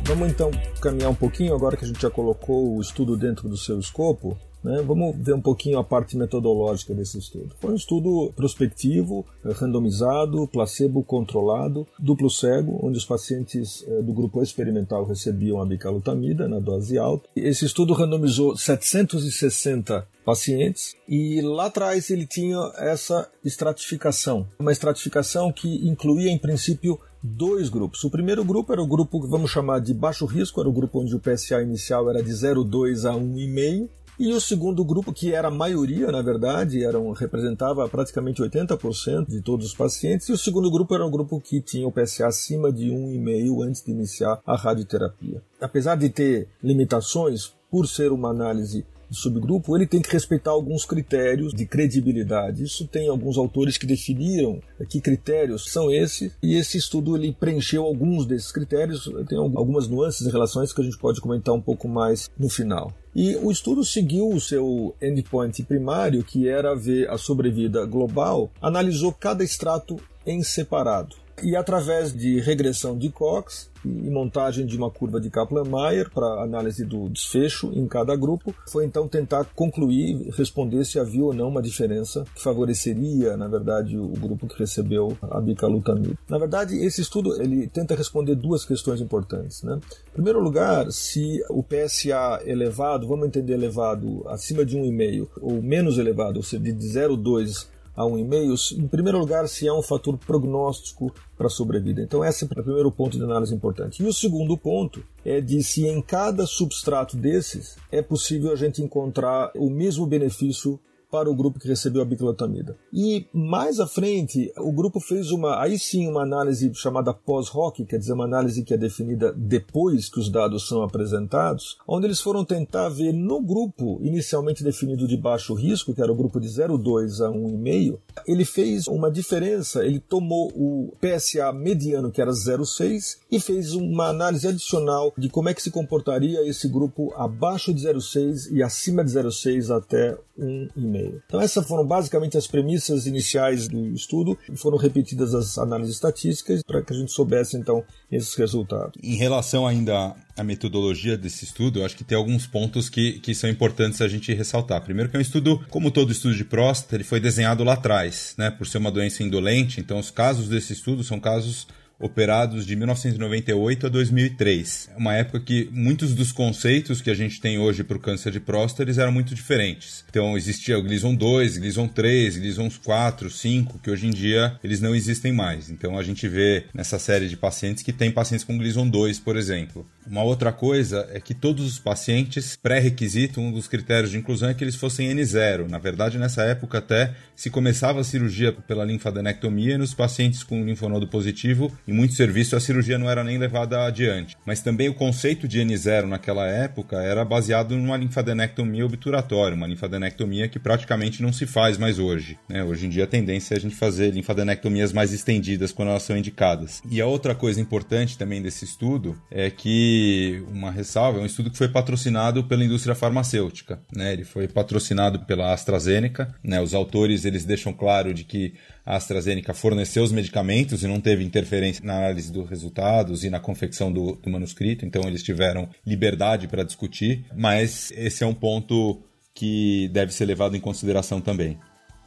Vamos 0.04 0.30
então 0.30 0.50
caminhar 0.80 1.10
um 1.10 1.14
pouquinho, 1.14 1.54
agora 1.54 1.76
que 1.76 1.84
a 1.84 1.88
gente 1.88 2.00
já 2.00 2.10
colocou 2.10 2.74
o 2.74 2.80
estudo 2.80 3.18
dentro 3.18 3.50
do 3.50 3.56
seu 3.56 3.78
escopo, 3.78 4.38
né? 4.62 4.82
Vamos 4.82 5.16
ver 5.16 5.34
um 5.34 5.40
pouquinho 5.40 5.78
a 5.78 5.84
parte 5.84 6.16
metodológica 6.16 6.94
desse 6.94 7.18
estudo. 7.18 7.54
Foi 7.60 7.72
um 7.72 7.76
estudo 7.76 8.32
prospectivo, 8.34 9.24
eh, 9.44 9.52
randomizado, 9.52 10.46
placebo 10.48 11.02
controlado, 11.02 11.86
duplo 11.98 12.30
cego, 12.30 12.78
onde 12.82 12.98
os 12.98 13.04
pacientes 13.04 13.84
eh, 13.86 14.02
do 14.02 14.12
grupo 14.12 14.42
experimental 14.42 15.04
recebiam 15.04 15.60
a 15.60 15.66
bicalutamida 15.66 16.48
na 16.48 16.58
dose 16.58 16.98
alta. 16.98 17.28
Esse 17.34 17.64
estudo 17.64 17.92
randomizou 17.92 18.56
760 18.56 20.06
pacientes 20.24 20.94
e 21.08 21.40
lá 21.40 21.66
atrás 21.66 22.10
ele 22.10 22.26
tinha 22.26 22.58
essa 22.76 23.28
estratificação, 23.44 24.46
uma 24.58 24.72
estratificação 24.72 25.50
que 25.50 25.88
incluía 25.88 26.30
em 26.30 26.38
princípio 26.38 27.00
dois 27.22 27.68
grupos. 27.68 28.02
O 28.04 28.10
primeiro 28.10 28.44
grupo 28.44 28.72
era 28.72 28.82
o 28.82 28.86
grupo 28.86 29.20
que 29.20 29.28
vamos 29.28 29.50
chamar 29.50 29.80
de 29.80 29.92
baixo 29.92 30.24
risco, 30.24 30.60
era 30.60 30.68
o 30.68 30.72
grupo 30.72 31.00
onde 31.00 31.14
o 31.14 31.20
PSA 31.20 31.62
inicial 31.62 32.08
era 32.08 32.22
de 32.22 32.30
0,2 32.30 33.08
a 33.08 33.14
1,5 33.14 33.88
e 34.20 34.34
o 34.34 34.40
segundo 34.40 34.84
grupo, 34.84 35.14
que 35.14 35.32
era 35.32 35.48
a 35.48 35.50
maioria, 35.50 36.12
na 36.12 36.20
verdade, 36.20 36.84
eram, 36.84 37.10
representava 37.12 37.88
praticamente 37.88 38.42
80% 38.42 39.26
de 39.26 39.40
todos 39.40 39.64
os 39.64 39.74
pacientes, 39.74 40.28
e 40.28 40.32
o 40.32 40.36
segundo 40.36 40.70
grupo 40.70 40.94
era 40.94 41.06
um 41.06 41.10
grupo 41.10 41.40
que 41.40 41.58
tinha 41.62 41.88
o 41.88 41.90
PSA 41.90 42.26
acima 42.26 42.70
de 42.70 42.90
1,5 42.90 43.66
antes 43.66 43.82
de 43.82 43.90
iniciar 43.90 44.38
a 44.46 44.54
radioterapia. 44.56 45.42
Apesar 45.58 45.94
de 45.94 46.10
ter 46.10 46.48
limitações, 46.62 47.54
por 47.70 47.88
ser 47.88 48.12
uma 48.12 48.28
análise 48.28 48.84
subgrupo, 49.10 49.76
ele 49.76 49.86
tem 49.86 50.00
que 50.00 50.12
respeitar 50.12 50.50
alguns 50.50 50.84
critérios 50.84 51.52
de 51.52 51.66
credibilidade. 51.66 52.64
Isso 52.64 52.86
tem 52.86 53.08
alguns 53.08 53.36
autores 53.36 53.76
que 53.76 53.86
definiram 53.86 54.60
que 54.88 55.00
critérios 55.00 55.70
são 55.70 55.90
esses, 55.90 56.32
e 56.42 56.56
esse 56.56 56.78
estudo 56.78 57.16
ele 57.16 57.32
preencheu 57.32 57.84
alguns 57.84 58.26
desses 58.26 58.52
critérios, 58.52 59.10
tem 59.28 59.38
algumas 59.38 59.88
nuances 59.88 60.26
em 60.26 60.30
relação 60.30 60.62
a 60.62 60.64
isso 60.64 60.74
que 60.74 60.80
a 60.80 60.84
gente 60.84 60.98
pode 60.98 61.20
comentar 61.20 61.54
um 61.54 61.60
pouco 61.60 61.88
mais 61.88 62.30
no 62.38 62.48
final. 62.48 62.92
E 63.14 63.34
o 63.36 63.50
estudo 63.50 63.84
seguiu 63.84 64.28
o 64.28 64.40
seu 64.40 64.94
endpoint 65.02 65.62
primário, 65.64 66.22
que 66.22 66.48
era 66.48 66.76
ver 66.76 67.10
a 67.10 67.18
sobrevida 67.18 67.84
global, 67.84 68.50
analisou 68.62 69.12
cada 69.12 69.42
extrato 69.42 70.00
em 70.24 70.42
separado. 70.42 71.16
E 71.42 71.56
através 71.56 72.12
de 72.12 72.40
regressão 72.40 72.96
de 72.96 73.10
Cox, 73.10 73.70
e 73.84 74.10
montagem 74.10 74.66
de 74.66 74.76
uma 74.76 74.90
curva 74.90 75.20
de 75.20 75.30
Kaplan-Meier 75.30 76.10
para 76.10 76.42
análise 76.42 76.84
do 76.84 77.08
desfecho 77.08 77.72
em 77.72 77.86
cada 77.86 78.14
grupo. 78.16 78.54
Foi 78.70 78.84
então 78.84 79.08
tentar 79.08 79.44
concluir, 79.54 80.30
responder 80.36 80.84
se 80.84 80.98
havia 80.98 81.24
ou 81.24 81.32
não 81.32 81.48
uma 81.48 81.62
diferença 81.62 82.24
que 82.34 82.42
favoreceria, 82.42 83.36
na 83.36 83.48
verdade, 83.48 83.96
o 83.96 84.08
grupo 84.08 84.46
que 84.46 84.58
recebeu 84.58 85.16
a 85.22 85.40
bicalutamida. 85.40 86.18
Na 86.28 86.38
verdade, 86.38 86.76
esse 86.84 87.00
estudo 87.00 87.40
ele 87.40 87.66
tenta 87.68 87.94
responder 87.94 88.34
duas 88.34 88.64
questões 88.64 89.00
importantes. 89.00 89.62
Né? 89.62 89.80
Em 90.08 90.12
primeiro 90.12 90.40
lugar, 90.40 90.90
se 90.92 91.42
o 91.48 91.62
PSA 91.62 92.40
elevado, 92.44 93.08
vamos 93.08 93.26
entender 93.26 93.54
elevado, 93.54 94.24
acima 94.28 94.64
de 94.64 94.76
1,5 94.76 95.28
ou 95.40 95.62
menos 95.62 95.98
elevado, 95.98 96.36
ou 96.36 96.42
seja, 96.42 96.62
de 96.62 96.72
0,2 96.72 97.66
a 97.94 98.06
um 98.06 98.18
e-mail, 98.18 98.54
em 98.72 98.88
primeiro 98.88 99.18
lugar, 99.18 99.48
se 99.48 99.66
é 99.66 99.72
um 99.72 99.82
fator 99.82 100.16
prognóstico 100.16 101.12
para 101.36 101.46
a 101.46 101.50
sobrevida. 101.50 102.02
Então, 102.02 102.24
esse 102.24 102.44
é 102.44 102.46
o 102.46 102.48
primeiro 102.48 102.90
ponto 102.90 103.16
de 103.16 103.22
análise 103.22 103.54
importante. 103.54 104.02
E 104.02 104.06
o 104.06 104.12
segundo 104.12 104.56
ponto 104.56 105.02
é 105.24 105.40
de 105.40 105.62
se 105.62 105.86
em 105.86 106.00
cada 106.00 106.46
substrato 106.46 107.16
desses 107.16 107.76
é 107.90 108.00
possível 108.00 108.52
a 108.52 108.56
gente 108.56 108.82
encontrar 108.82 109.50
o 109.54 109.68
mesmo 109.68 110.06
benefício 110.06 110.78
para 111.10 111.30
o 111.30 111.34
grupo 111.34 111.58
que 111.58 111.68
recebeu 111.68 112.02
a 112.02 112.04
bicalutamida. 112.04 112.76
E 112.92 113.26
mais 113.32 113.80
à 113.80 113.86
frente, 113.86 114.52
o 114.58 114.72
grupo 114.72 115.00
fez 115.00 115.30
uma, 115.30 115.60
aí 115.60 115.78
sim, 115.78 116.08
uma 116.08 116.22
análise 116.22 116.70
chamada 116.74 117.12
pós-hoc, 117.12 117.84
quer 117.84 117.98
dizer, 117.98 118.12
uma 118.12 118.24
análise 118.24 118.62
que 118.62 118.74
é 118.74 118.76
definida 118.76 119.32
depois 119.36 120.08
que 120.08 120.20
os 120.20 120.30
dados 120.30 120.68
são 120.68 120.82
apresentados, 120.82 121.78
onde 121.86 122.06
eles 122.06 122.20
foram 122.20 122.44
tentar 122.44 122.88
ver 122.88 123.12
no 123.12 123.40
grupo 123.40 123.98
inicialmente 124.02 124.62
definido 124.62 125.06
de 125.06 125.16
baixo 125.16 125.54
risco, 125.54 125.94
que 125.94 126.02
era 126.02 126.12
o 126.12 126.16
grupo 126.16 126.40
de 126.40 126.48
0,2 126.48 127.24
a 127.24 127.30
1,5, 127.30 127.98
ele 128.26 128.44
fez 128.44 128.86
uma 128.86 129.10
diferença, 129.10 129.84
ele 129.84 130.00
tomou 130.00 130.48
o 130.54 130.92
PSA 131.00 131.52
mediano, 131.52 132.10
que 132.10 132.20
era 132.20 132.30
0,6, 132.30 133.18
e 133.30 133.40
fez 133.40 133.74
uma 133.74 134.08
análise 134.08 134.46
adicional 134.46 135.12
de 135.16 135.28
como 135.28 135.48
é 135.48 135.54
que 135.54 135.62
se 135.62 135.70
comportaria 135.70 136.46
esse 136.46 136.68
grupo 136.68 137.12
abaixo 137.16 137.72
de 137.72 137.86
0,6 137.86 138.50
e 138.52 138.62
acima 138.62 139.04
de 139.04 139.10
0,6 139.10 139.74
até 139.74 140.16
1,5. 140.38 140.99
Então 141.26 141.40
essas 141.40 141.66
foram 141.66 141.86
basicamente 141.86 142.36
as 142.36 142.46
premissas 142.46 143.06
iniciais 143.06 143.68
do 143.68 143.88
estudo, 143.88 144.38
foram 144.56 144.76
repetidas 144.76 145.34
as 145.34 145.58
análises 145.58 145.94
estatísticas 145.94 146.62
para 146.62 146.82
que 146.82 146.92
a 146.92 146.96
gente 146.96 147.12
soubesse 147.12 147.56
então 147.56 147.84
esses 148.10 148.34
resultados. 148.34 148.92
Em 149.02 149.16
relação 149.16 149.66
ainda 149.66 150.14
à 150.36 150.44
metodologia 150.44 151.16
desse 151.16 151.44
estudo, 151.44 151.80
eu 151.80 151.84
acho 151.84 151.96
que 151.96 152.04
tem 152.04 152.16
alguns 152.16 152.46
pontos 152.46 152.88
que, 152.88 153.20
que 153.20 153.34
são 153.34 153.48
importantes 153.48 154.00
a 154.00 154.08
gente 154.08 154.32
ressaltar. 154.32 154.82
Primeiro 154.82 155.10
que 155.10 155.16
é 155.16 155.18
um 155.18 155.22
estudo, 155.22 155.64
como 155.70 155.90
todo 155.90 156.12
estudo 156.12 156.34
de 156.34 156.44
próstata, 156.44 156.96
ele 156.96 157.04
foi 157.04 157.20
desenhado 157.20 157.64
lá 157.64 157.74
atrás, 157.74 158.34
né, 158.36 158.50
por 158.50 158.66
ser 158.66 158.78
uma 158.78 158.90
doença 158.90 159.22
indolente, 159.22 159.80
então 159.80 159.98
os 159.98 160.10
casos 160.10 160.48
desse 160.48 160.72
estudo 160.72 161.04
são 161.04 161.20
casos 161.20 161.66
operados 162.00 162.66
de 162.66 162.74
1998 162.74 163.86
a 163.86 163.88
2003. 163.88 164.90
É 164.94 164.98
uma 164.98 165.14
época 165.14 165.40
que 165.40 165.68
muitos 165.70 166.14
dos 166.14 166.32
conceitos 166.32 167.02
que 167.02 167.10
a 167.10 167.14
gente 167.14 167.40
tem 167.40 167.58
hoje 167.58 167.84
para 167.84 167.96
o 167.96 168.00
câncer 168.00 168.32
de 168.32 168.40
próstata 168.40 168.90
eram 169.00 169.12
muito 169.12 169.34
diferentes. 169.34 170.04
Então 170.08 170.36
existia 170.36 170.78
o 170.78 170.82
Gleason 170.82 171.14
2, 171.14 171.58
Gleason 171.58 171.86
3, 171.86 172.38
Gleason 172.38 172.70
4, 172.82 173.30
5, 173.30 173.78
que 173.78 173.90
hoje 173.90 174.06
em 174.06 174.10
dia 174.10 174.58
eles 174.64 174.80
não 174.80 174.94
existem 174.94 175.32
mais. 175.32 175.70
Então 175.70 175.98
a 175.98 176.02
gente 176.02 176.26
vê 176.26 176.64
nessa 176.72 176.98
série 176.98 177.28
de 177.28 177.36
pacientes 177.36 177.82
que 177.82 177.92
tem 177.92 178.10
pacientes 178.10 178.44
com 178.44 178.56
Gleason 178.56 178.88
2, 178.88 179.20
por 179.20 179.36
exemplo. 179.36 179.86
Uma 180.06 180.22
outra 180.22 180.50
coisa 180.50 181.08
é 181.12 181.20
que 181.20 181.34
todos 181.34 181.66
os 181.66 181.78
pacientes, 181.78 182.56
pré-requisito, 182.56 183.40
um 183.40 183.52
dos 183.52 183.68
critérios 183.68 184.10
de 184.10 184.18
inclusão 184.18 184.48
é 184.48 184.54
que 184.54 184.64
eles 184.64 184.74
fossem 184.74 185.14
N0. 185.14 185.68
Na 185.68 185.78
verdade, 185.78 186.18
nessa 186.18 186.42
época 186.42 186.78
até 186.78 187.14
se 187.36 187.50
começava 187.50 188.00
a 188.00 188.04
cirurgia 188.04 188.52
pela 188.52 188.84
linfadenectomia 188.84 189.76
nos 189.76 189.94
pacientes 189.94 190.42
com 190.42 190.64
linfonodo 190.64 191.06
positivo 191.06 191.70
em 191.90 191.92
muitos 191.92 192.16
serviços 192.16 192.54
a 192.54 192.60
cirurgia 192.60 192.98
não 192.98 193.10
era 193.10 193.24
nem 193.24 193.36
levada 193.36 193.84
adiante. 193.84 194.36
Mas 194.46 194.60
também 194.60 194.88
o 194.88 194.94
conceito 194.94 195.48
de 195.48 195.60
N0 195.60 196.06
naquela 196.06 196.46
época 196.46 197.02
era 197.02 197.24
baseado 197.24 197.76
numa 197.76 197.96
linfadenectomia 197.96 198.86
obturatória, 198.86 199.56
uma 199.56 199.66
linfadenectomia 199.66 200.48
que 200.48 200.58
praticamente 200.58 201.20
não 201.20 201.32
se 201.32 201.46
faz 201.46 201.76
mais 201.76 201.98
hoje. 201.98 202.38
Né? 202.48 202.62
Hoje 202.62 202.86
em 202.86 202.88
dia 202.88 203.04
a 203.04 203.08
tendência 203.08 203.54
é 203.54 203.56
a 203.56 203.60
gente 203.60 203.74
fazer 203.74 204.12
linfadenectomias 204.12 204.92
mais 204.92 205.12
estendidas 205.12 205.72
quando 205.72 205.88
elas 205.88 206.04
são 206.04 206.16
indicadas. 206.16 206.80
E 206.88 207.00
a 207.00 207.06
outra 207.06 207.34
coisa 207.34 207.60
importante 207.60 208.16
também 208.16 208.40
desse 208.40 208.64
estudo 208.64 209.20
é 209.30 209.50
que, 209.50 210.44
uma 210.48 210.70
ressalva, 210.70 211.18
é 211.18 211.22
um 211.22 211.26
estudo 211.26 211.50
que 211.50 211.58
foi 211.58 211.68
patrocinado 211.68 212.44
pela 212.44 212.64
indústria 212.64 212.94
farmacêutica. 212.94 213.80
Né? 213.94 214.12
Ele 214.12 214.24
foi 214.24 214.46
patrocinado 214.46 215.20
pela 215.20 215.52
AstraZeneca. 215.52 216.32
Né? 216.44 216.60
Os 216.60 216.72
autores 216.72 217.24
eles 217.24 217.44
deixam 217.44 217.72
claro 217.72 218.14
de 218.14 218.22
que 218.22 218.54
a 218.84 218.96
AstraZeneca 218.96 219.54
forneceu 219.54 220.02
os 220.02 220.12
medicamentos 220.12 220.82
e 220.82 220.86
não 220.86 221.00
teve 221.00 221.24
interferência 221.24 221.84
na 221.84 221.96
análise 221.96 222.32
dos 222.32 222.48
resultados 222.48 223.24
e 223.24 223.30
na 223.30 223.40
confecção 223.40 223.92
do, 223.92 224.16
do 224.16 224.30
manuscrito, 224.30 224.84
então 224.84 225.02
eles 225.06 225.22
tiveram 225.22 225.68
liberdade 225.86 226.48
para 226.48 226.64
discutir, 226.64 227.24
mas 227.36 227.90
esse 227.96 228.24
é 228.24 228.26
um 228.26 228.34
ponto 228.34 229.02
que 229.34 229.88
deve 229.92 230.12
ser 230.12 230.24
levado 230.24 230.56
em 230.56 230.60
consideração 230.60 231.20
também. 231.20 231.58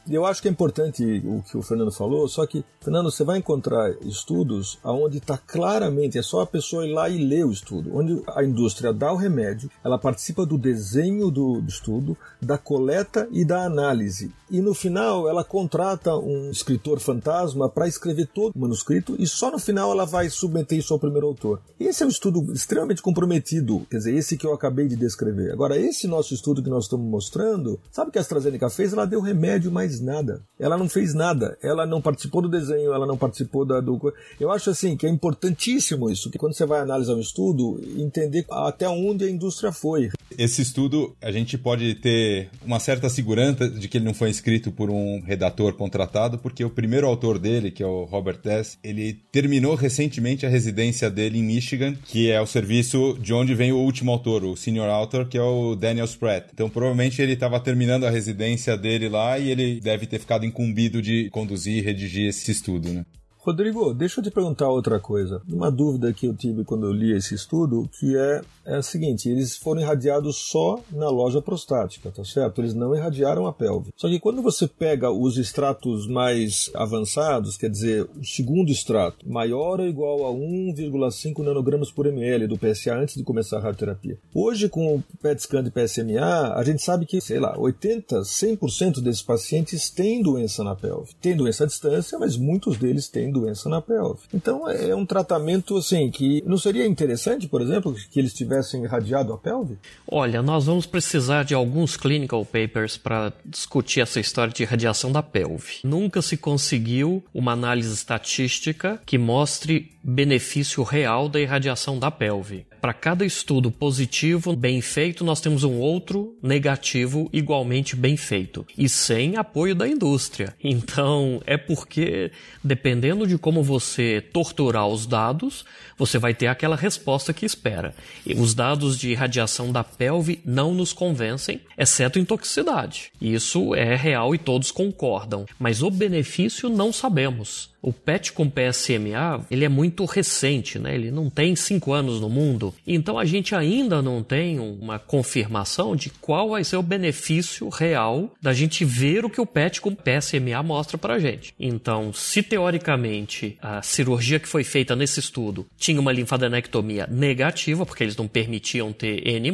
Eu 0.10 0.26
acho 0.26 0.42
que 0.42 0.50
é 0.50 0.52
importante 0.52 1.24
o 1.26 1.42
que 1.42 1.58
o 1.58 1.62
Fernando 1.62 1.92
falou, 1.92 2.28
só 2.28 2.46
que, 2.46 2.66
Fernando, 2.82 3.10
você 3.10 3.24
vai 3.24 3.38
encontrar 3.38 3.90
estudos 4.02 4.78
onde 4.84 5.20
está 5.20 5.38
claramente, 5.38 6.18
é 6.18 6.22
só 6.22 6.42
a 6.42 6.48
pessoa 6.48 6.86
ir 6.86 6.92
lá 6.92 7.08
e 7.08 7.24
ler 7.24 7.46
o 7.46 7.52
estudo, 7.52 7.90
onde 7.96 8.22
a 8.28 8.44
indústria 8.44 8.92
dá 8.92 9.14
o 9.14 9.16
remédio, 9.16 9.72
ela 9.84 9.98
participa 9.98 10.46
do 10.46 10.58
desenho 10.58 11.32
do 11.32 11.64
estudo, 11.66 12.18
da 12.42 12.58
coleta 12.58 13.28
e 13.32 13.46
da 13.46 13.64
análise. 13.64 14.32
E 14.52 14.62
no 14.62 14.74
final 14.74 15.28
ela 15.28 15.44
contrata 15.44 16.16
um 16.16 16.52
escritor 16.52 17.00
fantasma 17.00 17.68
para 17.68 17.88
escrever 17.88 18.28
todo 18.28 18.54
o 18.56 18.60
manuscrito 18.60 19.16
e 19.18 19.26
só 19.26 19.50
no 19.50 19.58
final 19.58 19.92
ela 19.92 20.06
vai 20.06 20.30
submeter 20.30 20.78
isso 20.78 20.94
ao 20.94 21.00
primeiro 21.00 21.26
autor. 21.26 21.60
Esse 21.80 22.04
é 22.04 22.06
um 22.06 22.10
estudo 22.10 22.54
extremamente 22.54 23.02
comprometido, 23.02 23.88
quer 23.90 23.98
dizer, 23.98 24.14
esse 24.14 24.38
que 24.38 24.46
eu 24.46 24.54
acabei 24.54 24.88
de 24.88 24.96
descrever. 24.96 25.52
Agora, 25.52 25.76
esse 25.76 26.08
nosso 26.08 26.36
estudo 26.36 26.62
que 26.62 26.70
nós 26.70 26.84
estamos 26.84 27.10
mostrando, 27.10 27.80
sabe 27.92 28.10
o 28.10 28.12
que 28.12 28.20
a 28.20 28.22
AstraZeneca 28.22 28.70
fez? 28.70 28.94
Ela 28.94 29.08
deu 29.08 29.22
remédio 29.22 29.72
mais 29.72 29.93
fez 29.94 30.02
nada. 30.02 30.42
Ela 30.60 30.78
não 30.78 30.90
fez 30.90 31.14
nada. 31.14 31.58
Ela 31.62 31.86
não 31.86 32.02
participou 32.02 32.42
do 32.42 32.50
desenho, 32.50 32.94
ela 32.94 33.06
não 33.06 33.18
participou 33.18 33.66
da, 33.66 33.80
do. 33.80 34.14
Eu 34.40 34.52
acho 34.52 34.70
assim 34.70 34.98
que 34.98 35.06
é 35.06 35.10
importantíssimo 35.10 36.10
isso, 36.10 36.32
que 36.32 36.38
quando 36.38 36.54
você 36.54 36.66
vai 36.66 36.80
analisar 36.80 37.14
um 37.14 37.20
estudo, 37.20 37.80
entender 37.98 38.46
até 38.50 38.88
onde 38.88 39.26
a 39.26 39.30
indústria 39.30 39.72
foi. 39.72 40.10
Esse 40.38 40.62
estudo, 40.62 41.16
a 41.22 41.32
gente 41.32 41.58
pode 41.58 41.96
ter 41.96 42.50
uma 42.66 42.80
certa 42.80 43.10
segurança 43.10 43.70
de 43.70 43.88
que 43.88 43.98
ele 43.98 44.06
não 44.06 44.14
foi 44.14 44.30
escrito 44.30 44.72
por 44.72 44.90
um 44.90 45.22
redator 45.22 45.74
contratado, 45.74 46.40
porque 46.40 46.64
o 46.64 46.70
primeiro 46.70 47.08
autor 47.08 47.38
dele, 47.38 47.70
que 47.70 47.84
é 47.84 47.86
o 47.86 48.06
Robert 48.06 48.38
Tess, 48.38 48.78
ele 48.84 49.20
terminou 49.32 49.76
recentemente 49.76 50.46
a 50.46 50.50
residência 50.50 51.10
dele 51.10 51.38
em 51.38 51.44
Michigan, 51.44 51.96
que 52.06 52.32
é 52.32 52.42
o 52.42 52.48
serviço 52.48 53.18
de 53.22 53.34
onde 53.34 53.54
vem 53.54 53.72
o 53.72 53.78
último 53.78 54.12
autor, 54.12 54.44
o 54.44 54.56
senior 54.56 54.90
author, 54.90 55.28
que 55.28 55.38
é 55.38 55.44
o 55.44 55.76
Daniel 55.76 56.06
Spratt. 56.06 56.48
Então, 56.54 56.70
provavelmente 56.70 57.22
ele 57.22 57.34
estava 57.34 57.60
terminando 57.60 58.06
a 58.06 58.10
residência 58.10 58.76
dele 58.76 59.10
lá 59.10 59.38
e 59.38 59.50
ele 59.50 59.80
deve 59.84 60.08
ter 60.08 60.20
ficado 60.20 60.46
incumbido 60.46 61.02
de 61.02 61.30
conduzir 61.30 61.78
e 61.78 61.82
redigir 61.82 62.28
esse 62.30 62.50
estudo, 62.52 62.92
né? 62.92 63.06
Rodrigo, 63.44 63.94
deixa 63.94 64.22
eu 64.22 64.24
te 64.24 64.32
perguntar 64.32 64.70
outra 64.70 65.02
coisa. 65.02 65.42
Uma 65.50 65.70
dúvida 65.70 66.14
que 66.14 66.26
eu 66.26 66.34
tive 66.34 66.64
quando 66.64 66.86
eu 66.86 66.94
li 66.94 67.12
esse 67.12 67.36
estudo, 67.36 67.90
que 68.00 68.16
é, 68.16 68.42
é 68.66 68.76
a 68.78 68.82
seguinte, 68.82 69.28
eles 69.28 69.58
foram 69.58 69.82
irradiados 69.82 70.38
só 70.38 70.80
na 70.90 71.10
loja 71.10 71.42
prostática, 71.42 72.10
tá 72.10 72.24
certo? 72.24 72.62
Eles 72.62 72.74
não 72.74 72.96
irradiaram 72.96 73.46
a 73.46 73.52
pelve. 73.52 73.92
Só 73.98 74.08
que 74.08 74.18
quando 74.18 74.42
você 74.42 74.66
pega 74.66 75.12
os 75.12 75.36
estratos 75.36 76.08
mais 76.08 76.72
avançados, 76.74 77.58
quer 77.58 77.70
dizer, 77.70 78.08
o 78.18 78.24
segundo 78.24 78.72
extrato, 78.72 79.30
maior 79.30 79.82
ou 79.82 79.88
igual 79.88 80.26
a 80.26 80.32
1,5 80.32 81.44
nanogramas 81.44 81.92
por 81.92 82.06
ml 82.06 82.48
do 82.48 82.58
PSA 82.58 82.96
antes 82.96 83.16
de 83.16 83.24
começar 83.24 83.58
a 83.58 83.62
radioterapia. 83.62 84.18
Hoje, 84.34 84.70
com 84.70 84.96
o 84.96 85.04
PET 85.22 85.42
scan 85.42 85.62
de 85.66 85.70
PSMA, 85.70 86.54
a 86.56 86.64
gente 86.64 86.82
sabe 86.82 87.06
que, 87.06 87.20
sei 87.20 87.42
lá, 87.42 87.60
80, 87.60 88.22
100% 88.22 89.02
desses 89.02 89.22
pacientes 89.22 89.90
têm 89.90 90.24
doença 90.24 90.64
na 90.64 90.78
pelve. 90.78 91.14
Tem 91.22 91.36
doença 91.36 91.66
à 91.66 91.68
distância, 91.68 92.18
mas 92.18 92.38
muitos 92.38 92.78
deles 92.78 93.10
têm 93.10 93.33
doença 93.34 93.68
na 93.68 93.82
pelve. 93.82 94.22
Então 94.34 94.70
é 94.70 94.96
um 94.96 95.06
tratamento 95.06 95.78
assim 95.78 96.10
que 96.10 96.42
não 96.46 96.58
seria 96.58 96.86
interessante, 96.86 97.48
por 97.48 97.62
exemplo, 97.62 97.94
que 98.12 98.20
eles 98.20 98.34
tivessem 98.34 98.84
irradiado 98.84 99.34
a 99.34 99.38
pelve? 99.38 99.78
Olha, 100.08 100.42
nós 100.42 100.66
vamos 100.66 100.86
precisar 100.86 101.44
de 101.44 101.54
alguns 101.54 101.98
clinical 101.98 102.46
papers 102.46 102.98
para 102.98 103.34
discutir 103.46 104.02
essa 104.02 104.20
história 104.20 104.54
de 104.54 104.64
radiação 104.64 105.12
da 105.12 105.24
pelve. 105.24 105.80
Nunca 105.84 106.22
se 106.22 106.38
conseguiu 106.38 107.24
uma 107.34 107.54
análise 107.54 107.94
estatística 107.94 109.02
que 109.06 109.18
mostre 109.18 109.92
benefício 110.04 110.84
real 110.84 111.28
da 111.28 111.40
irradiação 111.40 111.98
da 111.98 112.12
pelve. 112.12 112.66
Para 112.84 112.94
cada 112.94 113.26
estudo 113.26 113.72
positivo 113.72 114.58
bem 114.58 114.82
feito, 114.82 115.24
nós 115.24 115.40
temos 115.40 115.64
um 115.64 115.80
outro 115.80 116.38
negativo 116.44 117.30
igualmente 117.32 117.96
bem 117.96 118.18
feito 118.18 118.68
e 118.78 118.90
sem 118.90 119.38
apoio 119.38 119.74
da 119.74 119.88
indústria. 119.88 120.54
Então, 120.84 121.42
é 121.46 121.56
porque 121.56 122.32
dependendo 122.62 123.26
de 123.26 123.38
como 123.38 123.64
você 123.64 124.22
torturar 124.34 124.88
os 124.88 125.06
dados, 125.06 125.64
você 125.98 126.18
vai 126.18 126.34
ter 126.34 126.48
aquela 126.48 126.76
resposta 126.76 127.32
que 127.32 127.46
espera. 127.46 127.96
E 128.26 128.34
os 128.34 128.54
dados 128.54 128.98
de 128.98 129.14
radiação 129.14 129.72
da 129.72 129.84
pelve 129.84 130.42
não 130.44 130.74
nos 130.74 130.92
convencem, 130.92 131.62
exceto 131.78 132.20
em 132.20 132.26
toxicidade. 132.26 133.12
Isso 133.22 133.74
é 133.76 133.96
real 133.96 134.36
e 134.36 134.38
todos 134.38 134.72
concordam, 134.72 135.46
mas 135.58 135.82
o 135.82 135.90
benefício 135.90 136.68
não 136.68 136.92
sabemos. 136.92 137.73
O 137.84 137.92
PET 137.92 138.32
com 138.32 138.50
PSMA 138.50 139.46
ele 139.52 139.66
é 139.66 139.70
muito 139.70 140.06
recente, 140.06 140.80
né? 140.80 140.96
ele 140.96 141.12
não 141.12 141.30
tem 141.30 141.54
cinco 141.54 141.92
anos 141.92 142.22
no 142.22 142.30
mundo, 142.30 142.74
então 142.88 143.20
a 143.20 143.26
gente 143.26 143.54
ainda 143.54 144.02
não 144.02 144.24
tem 144.24 144.58
uma 144.58 144.98
confirmação 144.98 145.94
de 145.94 146.10
qual 146.10 146.52
vai 146.52 146.64
ser 146.64 146.78
o 146.78 146.82
benefício 146.82 147.68
real 147.68 148.32
da 148.42 148.54
gente 148.54 148.86
ver 148.86 149.26
o 149.26 149.30
que 149.30 149.42
o 149.42 149.46
PET 149.46 149.82
com 149.82 149.94
PSMA 149.94 150.64
mostra 150.64 150.98
para 150.98 151.20
gente. 151.20 151.54
Então, 151.60 152.14
se 152.14 152.42
teoricamente 152.42 153.58
a 153.62 153.82
cirurgia 153.82 154.40
que 154.40 154.48
foi 154.48 154.64
feita 154.64 154.96
nesse 154.96 155.20
estudo 155.20 155.66
tinha 155.78 156.00
uma 156.00 156.14
linfadenectomia 156.14 157.06
negativa, 157.12 157.86
porque 157.86 158.06
eles 158.06 158.16
não 158.16 158.30
permitiam 158.30 158.94
ter 158.94 159.28
N+, 159.28 159.52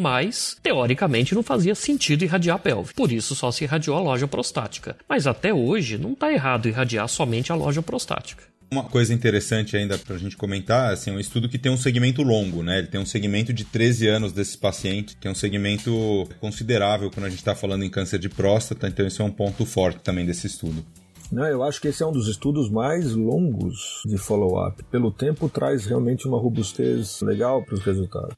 teoricamente 0.62 1.34
não 1.34 1.42
fazia 1.42 1.74
sentido 1.74 2.24
irradiar 2.24 2.58
a 2.58 2.60
pelve. 2.60 2.94
Por 2.94 3.12
isso 3.12 3.34
só 3.34 3.52
se 3.52 3.64
irradiou 3.64 3.98
a 3.98 4.02
loja 4.02 4.28
prostática. 4.28 4.96
Mas 5.10 5.26
até 5.26 5.52
hoje 5.52 5.98
não 5.98 6.14
está 6.14 6.32
errado 6.32 6.70
irradiar 6.70 7.08
somente 7.08 7.52
a 7.52 7.56
loja 7.56 7.82
prostática. 7.82 8.19
Uma 8.72 8.84
coisa 8.84 9.12
interessante 9.12 9.76
ainda 9.76 9.98
para 9.98 10.16
a 10.16 10.20
gente 10.20 10.38
comentar, 10.38 10.94
assim, 10.94 11.10
é 11.10 11.14
um 11.14 11.20
estudo 11.20 11.50
que 11.50 11.58
tem 11.58 11.72
um 11.72 11.78
segmento 11.78 12.22
longo, 12.22 12.62
né? 12.62 12.78
Ele 12.78 12.88
tem 12.88 13.02
um 13.02 13.06
segmento 13.06 13.52
de 13.52 13.66
13 13.66 14.08
anos 14.08 14.32
desses 14.32 14.56
pacientes, 14.56 15.18
que 15.20 15.28
é 15.28 15.32
um 15.32 15.36
segmento 15.36 16.28
considerável 16.40 17.10
quando 17.10 17.26
a 17.26 17.30
gente 17.30 17.40
está 17.40 17.56
falando 17.56 17.84
em 17.84 17.90
câncer 17.90 18.20
de 18.20 18.30
próstata, 18.30 18.88
então 18.88 19.08
esse 19.08 19.20
é 19.20 19.24
um 19.24 19.32
ponto 19.32 19.66
forte 19.66 20.02
também 20.02 20.24
desse 20.24 20.46
estudo. 20.46 20.86
Não, 21.32 21.46
eu 21.46 21.64
acho 21.64 21.82
que 21.82 21.88
esse 21.88 22.04
é 22.04 22.06
um 22.06 22.12
dos 22.12 22.28
estudos 22.28 22.70
mais 22.70 23.14
longos 23.14 24.04
de 24.06 24.18
follow-up. 24.18 24.84
Pelo 24.86 25.12
tempo, 25.12 25.50
traz 25.50 25.88
realmente 25.88 26.28
uma 26.28 26.40
robustez 26.40 27.22
legal 27.22 27.64
para 27.64 27.74
os 27.74 27.82
resultados. 27.82 28.36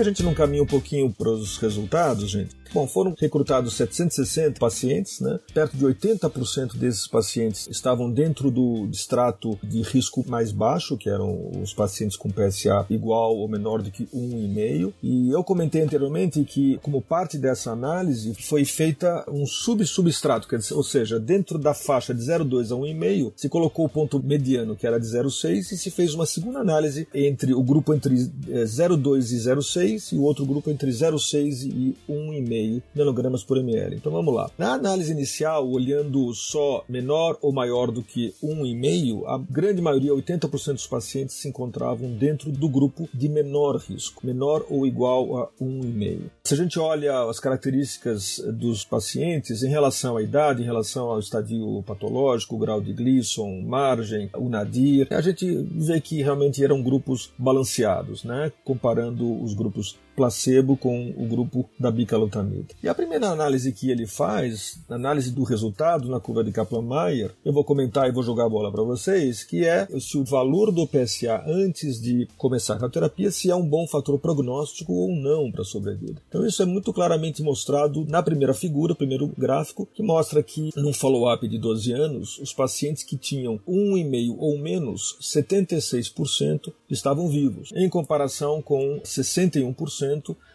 a 0.00 0.04
gente 0.04 0.22
não 0.22 0.32
caminha 0.32 0.62
um 0.62 0.66
pouquinho 0.66 1.12
para 1.12 1.28
os 1.28 1.58
resultados, 1.58 2.30
gente? 2.30 2.59
Bom, 2.72 2.86
foram 2.86 3.14
recrutados 3.18 3.74
760 3.74 4.60
pacientes, 4.60 5.20
né? 5.20 5.40
Perto 5.52 5.76
de 5.76 5.84
80% 5.84 6.76
desses 6.76 7.06
pacientes 7.06 7.66
estavam 7.66 8.10
dentro 8.10 8.48
do 8.48 8.86
extrato 8.92 9.58
de 9.62 9.82
risco 9.82 10.24
mais 10.28 10.52
baixo, 10.52 10.96
que 10.96 11.10
eram 11.10 11.50
os 11.60 11.74
pacientes 11.74 12.16
com 12.16 12.30
PSA 12.30 12.86
igual 12.88 13.36
ou 13.36 13.48
menor 13.48 13.82
do 13.82 13.90
que 13.90 14.04
1,5. 14.06 14.92
E 15.02 15.30
eu 15.30 15.42
comentei 15.42 15.82
anteriormente 15.82 16.44
que, 16.44 16.78
como 16.80 17.02
parte 17.02 17.36
dessa 17.38 17.72
análise, 17.72 18.34
foi 18.34 18.64
feita 18.64 19.24
um 19.28 19.44
sub-substrato, 19.46 20.48
ou 20.72 20.84
seja, 20.84 21.18
dentro 21.18 21.58
da 21.58 21.74
faixa 21.74 22.14
de 22.14 22.22
0,2 22.22 22.70
a 22.70 22.78
1,5, 22.78 23.32
se 23.34 23.48
colocou 23.48 23.86
o 23.86 23.88
ponto 23.88 24.22
mediano, 24.22 24.76
que 24.76 24.86
era 24.86 25.00
de 25.00 25.06
0,6, 25.06 25.72
e 25.72 25.76
se 25.76 25.90
fez 25.90 26.14
uma 26.14 26.26
segunda 26.26 26.60
análise 26.60 27.08
entre 27.12 27.52
o 27.52 27.62
grupo 27.62 27.92
entre 27.92 28.14
0,2 28.14 28.48
eh, 28.48 29.34
e 29.34 29.38
0,6 29.38 30.12
e 30.12 30.16
o 30.16 30.22
outro 30.22 30.46
grupo 30.46 30.70
entre 30.70 30.90
0,6 30.90 31.64
e 31.64 31.96
1,5 32.08 32.59
nanogramas 32.94 33.44
por 33.44 33.58
ml. 33.58 33.96
Então 33.96 34.12
vamos 34.12 34.34
lá. 34.34 34.50
Na 34.58 34.74
análise 34.74 35.12
inicial, 35.12 35.68
olhando 35.68 36.32
só 36.34 36.84
menor 36.88 37.38
ou 37.40 37.52
maior 37.52 37.90
do 37.90 38.02
que 38.02 38.34
1,5, 38.42 39.24
a 39.26 39.38
grande 39.38 39.80
maioria, 39.80 40.12
80% 40.12 40.74
dos 40.74 40.86
pacientes, 40.86 41.36
se 41.36 41.48
encontravam 41.48 42.10
dentro 42.10 42.50
do 42.50 42.68
grupo 42.68 43.08
de 43.12 43.28
menor 43.28 43.76
risco, 43.76 44.26
menor 44.26 44.64
ou 44.68 44.86
igual 44.86 45.36
a 45.38 45.48
1,5. 45.62 46.20
Se 46.44 46.54
a 46.54 46.56
gente 46.56 46.78
olha 46.78 47.28
as 47.28 47.38
características 47.38 48.42
dos 48.52 48.84
pacientes 48.84 49.62
em 49.62 49.68
relação 49.68 50.16
à 50.16 50.22
idade, 50.22 50.62
em 50.62 50.66
relação 50.66 51.08
ao 51.08 51.18
estadio 51.18 51.82
patológico, 51.86 52.58
grau 52.58 52.80
de 52.80 52.92
Gleason, 52.92 53.62
margem, 53.62 54.30
o 54.34 54.48
nadir, 54.48 55.06
a 55.10 55.20
gente 55.20 55.46
vê 55.70 56.00
que 56.00 56.22
realmente 56.22 56.62
eram 56.62 56.82
grupos 56.82 57.32
balanceados, 57.38 58.24
né? 58.24 58.52
comparando 58.64 59.42
os 59.42 59.54
grupos 59.54 59.98
placebo 60.16 60.76
com 60.76 61.12
o 61.16 61.26
grupo 61.26 61.68
da 61.78 61.90
bicalutamida. 61.90 62.74
E 62.82 62.88
a 62.88 62.94
primeira 62.94 63.28
análise 63.28 63.72
que 63.72 63.90
ele 63.90 64.06
faz, 64.06 64.78
análise 64.88 65.30
do 65.30 65.44
resultado 65.44 66.08
na 66.08 66.20
curva 66.20 66.44
de 66.44 66.52
Kaplan-Meier, 66.52 67.32
eu 67.44 67.52
vou 67.52 67.64
comentar 67.64 68.08
e 68.08 68.12
vou 68.12 68.22
jogar 68.22 68.46
a 68.46 68.48
bola 68.48 68.70
para 68.70 68.82
vocês, 68.82 69.44
que 69.44 69.64
é 69.64 69.86
se 69.98 70.18
o 70.18 70.24
valor 70.24 70.72
do 70.72 70.86
PSA 70.86 71.42
antes 71.46 72.00
de 72.00 72.28
começar 72.36 72.82
a 72.84 72.88
terapia 72.88 73.30
se 73.30 73.50
é 73.50 73.54
um 73.54 73.66
bom 73.66 73.86
fator 73.86 74.18
prognóstico 74.18 74.92
ou 74.92 75.14
não 75.14 75.50
para 75.50 75.62
a 75.62 75.64
sobrevida. 75.64 76.20
Então 76.28 76.46
isso 76.46 76.62
é 76.62 76.66
muito 76.66 76.92
claramente 76.92 77.42
mostrado 77.42 78.04
na 78.06 78.22
primeira 78.22 78.54
figura, 78.54 78.94
primeiro 78.94 79.28
gráfico, 79.38 79.88
que 79.92 80.02
mostra 80.02 80.42
que 80.42 80.70
num 80.76 80.92
follow-up 80.92 81.46
de 81.46 81.58
12 81.58 81.92
anos, 81.92 82.38
os 82.38 82.52
pacientes 82.52 83.02
que 83.02 83.16
tinham 83.16 83.58
1,5 83.68 84.36
ou 84.38 84.58
menos, 84.58 85.16
76% 85.20 86.72
estavam 86.88 87.28
vivos, 87.28 87.70
em 87.74 87.88
comparação 87.88 88.60
com 88.62 89.00
61% 89.04 89.99